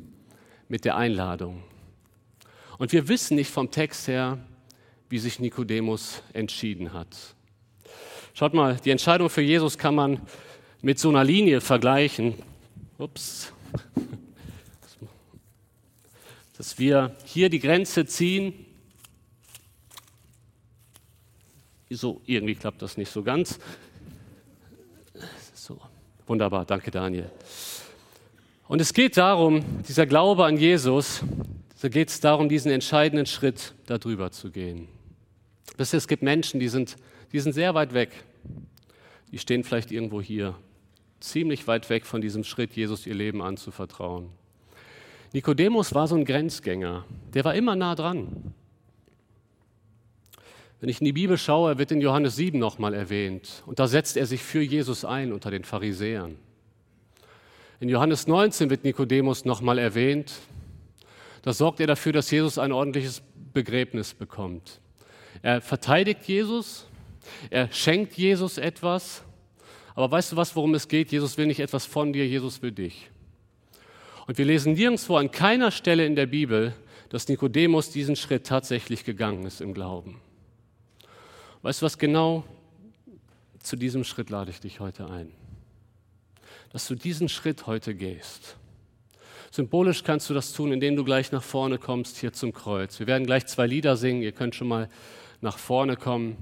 mit 0.68 0.84
der 0.84 0.96
Einladung. 0.96 1.62
Und 2.78 2.90
wir 2.90 3.06
wissen 3.06 3.36
nicht 3.36 3.52
vom 3.52 3.70
Text 3.70 4.08
her, 4.08 4.38
wie 5.08 5.20
sich 5.20 5.38
Nikodemus 5.38 6.20
entschieden 6.32 6.94
hat. 6.94 7.16
Schaut 8.32 8.54
mal, 8.54 8.74
die 8.84 8.90
Entscheidung 8.90 9.30
für 9.30 9.42
Jesus 9.42 9.78
kann 9.78 9.94
man 9.94 10.20
mit 10.82 10.98
so 10.98 11.10
einer 11.10 11.22
Linie 11.22 11.60
vergleichen. 11.60 12.34
Ups. 12.98 13.52
Dass 16.64 16.78
wir 16.78 17.14
hier 17.26 17.50
die 17.50 17.58
Grenze 17.58 18.06
ziehen. 18.06 18.54
So, 21.90 22.22
irgendwie 22.24 22.54
klappt 22.54 22.80
das 22.80 22.96
nicht 22.96 23.10
so 23.10 23.22
ganz. 23.22 23.58
So. 25.52 25.78
Wunderbar, 26.26 26.64
danke 26.64 26.90
Daniel. 26.90 27.30
Und 28.66 28.80
es 28.80 28.94
geht 28.94 29.18
darum, 29.18 29.62
dieser 29.86 30.06
Glaube 30.06 30.46
an 30.46 30.56
Jesus, 30.56 31.22
da 31.82 31.90
geht 31.90 32.08
es 32.08 32.20
darum, 32.20 32.48
diesen 32.48 32.72
entscheidenden 32.72 33.26
Schritt 33.26 33.74
darüber 33.84 34.30
zu 34.30 34.50
gehen. 34.50 34.88
Es 35.76 36.08
gibt 36.08 36.22
Menschen, 36.22 36.60
die 36.60 36.68
sind, 36.68 36.96
die 37.30 37.40
sind 37.40 37.52
sehr 37.52 37.74
weit 37.74 37.92
weg. 37.92 38.24
Die 39.32 39.38
stehen 39.38 39.64
vielleicht 39.64 39.92
irgendwo 39.92 40.22
hier, 40.22 40.54
ziemlich 41.20 41.66
weit 41.66 41.90
weg 41.90 42.06
von 42.06 42.22
diesem 42.22 42.42
Schritt, 42.42 42.72
Jesus 42.72 43.06
ihr 43.06 43.14
Leben 43.14 43.42
anzuvertrauen. 43.42 44.30
Nikodemus 45.34 45.92
war 45.96 46.06
so 46.06 46.14
ein 46.14 46.24
Grenzgänger, 46.24 47.04
der 47.34 47.44
war 47.44 47.56
immer 47.56 47.74
nah 47.74 47.96
dran. 47.96 48.54
Wenn 50.80 50.88
ich 50.88 51.00
in 51.00 51.06
die 51.06 51.12
Bibel 51.12 51.36
schaue, 51.36 51.76
wird 51.76 51.90
in 51.90 52.00
Johannes 52.00 52.36
7 52.36 52.56
nochmal 52.56 52.94
erwähnt. 52.94 53.64
Und 53.66 53.80
da 53.80 53.88
setzt 53.88 54.16
er 54.16 54.26
sich 54.26 54.44
für 54.44 54.62
Jesus 54.62 55.04
ein 55.04 55.32
unter 55.32 55.50
den 55.50 55.64
Pharisäern. 55.64 56.36
In 57.80 57.88
Johannes 57.88 58.28
19 58.28 58.70
wird 58.70 58.84
Nikodemus 58.84 59.44
nochmal 59.44 59.78
erwähnt. 59.78 60.34
Da 61.42 61.52
sorgt 61.52 61.80
er 61.80 61.88
dafür, 61.88 62.12
dass 62.12 62.30
Jesus 62.30 62.56
ein 62.56 62.70
ordentliches 62.70 63.20
Begräbnis 63.52 64.14
bekommt. 64.14 64.78
Er 65.42 65.60
verteidigt 65.60 66.28
Jesus, 66.28 66.86
er 67.50 67.72
schenkt 67.72 68.14
Jesus 68.14 68.56
etwas. 68.56 69.24
Aber 69.96 70.12
weißt 70.12 70.30
du 70.30 70.36
was, 70.36 70.54
worum 70.54 70.74
es 70.74 70.86
geht? 70.86 71.10
Jesus 71.10 71.36
will 71.38 71.46
nicht 71.46 71.60
etwas 71.60 71.86
von 71.86 72.12
dir, 72.12 72.24
Jesus 72.24 72.62
will 72.62 72.70
dich. 72.70 73.10
Und 74.26 74.38
wir 74.38 74.44
lesen 74.44 74.72
nirgendwo 74.72 75.16
an 75.16 75.30
keiner 75.30 75.70
Stelle 75.70 76.06
in 76.06 76.16
der 76.16 76.26
Bibel, 76.26 76.74
dass 77.10 77.28
Nikodemus 77.28 77.90
diesen 77.90 78.16
Schritt 78.16 78.46
tatsächlich 78.46 79.04
gegangen 79.04 79.44
ist 79.44 79.60
im 79.60 79.74
Glauben. 79.74 80.20
Weißt 81.62 81.82
du 81.82 81.86
was 81.86 81.98
genau? 81.98 82.44
Zu 83.62 83.76
diesem 83.76 84.04
Schritt 84.04 84.30
lade 84.30 84.50
ich 84.50 84.60
dich 84.60 84.80
heute 84.80 85.08
ein. 85.08 85.30
Dass 86.72 86.88
du 86.88 86.94
diesen 86.94 87.28
Schritt 87.28 87.66
heute 87.66 87.94
gehst. 87.94 88.56
Symbolisch 89.50 90.02
kannst 90.02 90.28
du 90.28 90.34
das 90.34 90.52
tun, 90.52 90.72
indem 90.72 90.96
du 90.96 91.04
gleich 91.04 91.30
nach 91.30 91.42
vorne 91.42 91.78
kommst 91.78 92.18
hier 92.18 92.32
zum 92.32 92.52
Kreuz. 92.52 92.98
Wir 92.98 93.06
werden 93.06 93.26
gleich 93.26 93.46
zwei 93.46 93.66
Lieder 93.66 93.96
singen. 93.96 94.22
Ihr 94.22 94.32
könnt 94.32 94.54
schon 94.54 94.68
mal 94.68 94.88
nach 95.40 95.58
vorne 95.58 95.96
kommen. 95.96 96.36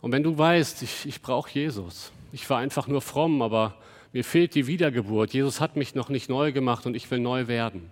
Und 0.00 0.12
wenn 0.12 0.22
du 0.22 0.38
weißt, 0.38 0.82
ich, 0.82 1.06
ich 1.06 1.20
brauche 1.20 1.50
Jesus, 1.50 2.12
ich 2.32 2.48
war 2.48 2.58
einfach 2.58 2.86
nur 2.86 3.00
fromm, 3.00 3.42
aber 3.42 3.76
mir 4.12 4.24
fehlt 4.24 4.54
die 4.54 4.66
Wiedergeburt, 4.66 5.32
Jesus 5.32 5.60
hat 5.60 5.76
mich 5.76 5.94
noch 5.94 6.08
nicht 6.08 6.28
neu 6.28 6.52
gemacht 6.52 6.86
und 6.86 6.94
ich 6.94 7.10
will 7.10 7.20
neu 7.20 7.46
werden, 7.46 7.90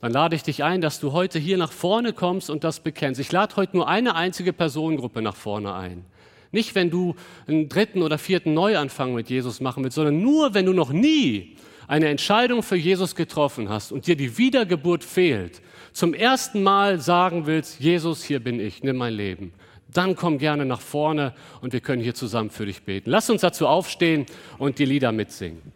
dann 0.00 0.12
lade 0.12 0.36
ich 0.36 0.42
dich 0.42 0.62
ein, 0.62 0.80
dass 0.80 1.00
du 1.00 1.12
heute 1.12 1.38
hier 1.38 1.56
nach 1.56 1.72
vorne 1.72 2.12
kommst 2.12 2.50
und 2.50 2.64
das 2.64 2.80
bekennst. 2.80 3.20
Ich 3.20 3.32
lade 3.32 3.56
heute 3.56 3.76
nur 3.76 3.88
eine 3.88 4.14
einzige 4.14 4.52
Personengruppe 4.52 5.22
nach 5.22 5.36
vorne 5.36 5.74
ein. 5.74 6.04
Nicht, 6.52 6.74
wenn 6.74 6.90
du 6.90 7.16
einen 7.46 7.68
dritten 7.68 8.02
oder 8.02 8.18
vierten 8.18 8.54
Neuanfang 8.54 9.14
mit 9.14 9.30
Jesus 9.30 9.60
machen 9.60 9.82
willst, 9.82 9.96
sondern 9.96 10.20
nur, 10.20 10.54
wenn 10.54 10.66
du 10.66 10.72
noch 10.72 10.92
nie 10.92 11.56
eine 11.88 12.08
Entscheidung 12.08 12.62
für 12.62 12.76
Jesus 12.76 13.14
getroffen 13.14 13.68
hast 13.68 13.92
und 13.92 14.06
dir 14.06 14.16
die 14.16 14.38
Wiedergeburt 14.38 15.04
fehlt, 15.04 15.62
zum 15.92 16.14
ersten 16.14 16.62
Mal 16.62 17.00
sagen 17.00 17.46
willst, 17.46 17.80
Jesus, 17.80 18.22
hier 18.22 18.40
bin 18.40 18.60
ich, 18.60 18.82
nimm 18.82 18.96
mein 18.96 19.14
Leben. 19.14 19.52
Dann 19.88 20.16
komm 20.16 20.38
gerne 20.38 20.66
nach 20.66 20.80
vorne 20.80 21.34
und 21.60 21.72
wir 21.72 21.80
können 21.80 22.02
hier 22.02 22.14
zusammen 22.14 22.50
für 22.50 22.66
dich 22.66 22.82
beten. 22.82 23.10
Lass 23.10 23.30
uns 23.30 23.40
dazu 23.40 23.66
aufstehen 23.66 24.26
und 24.58 24.78
die 24.78 24.84
Lieder 24.84 25.12
mitsingen. 25.12 25.75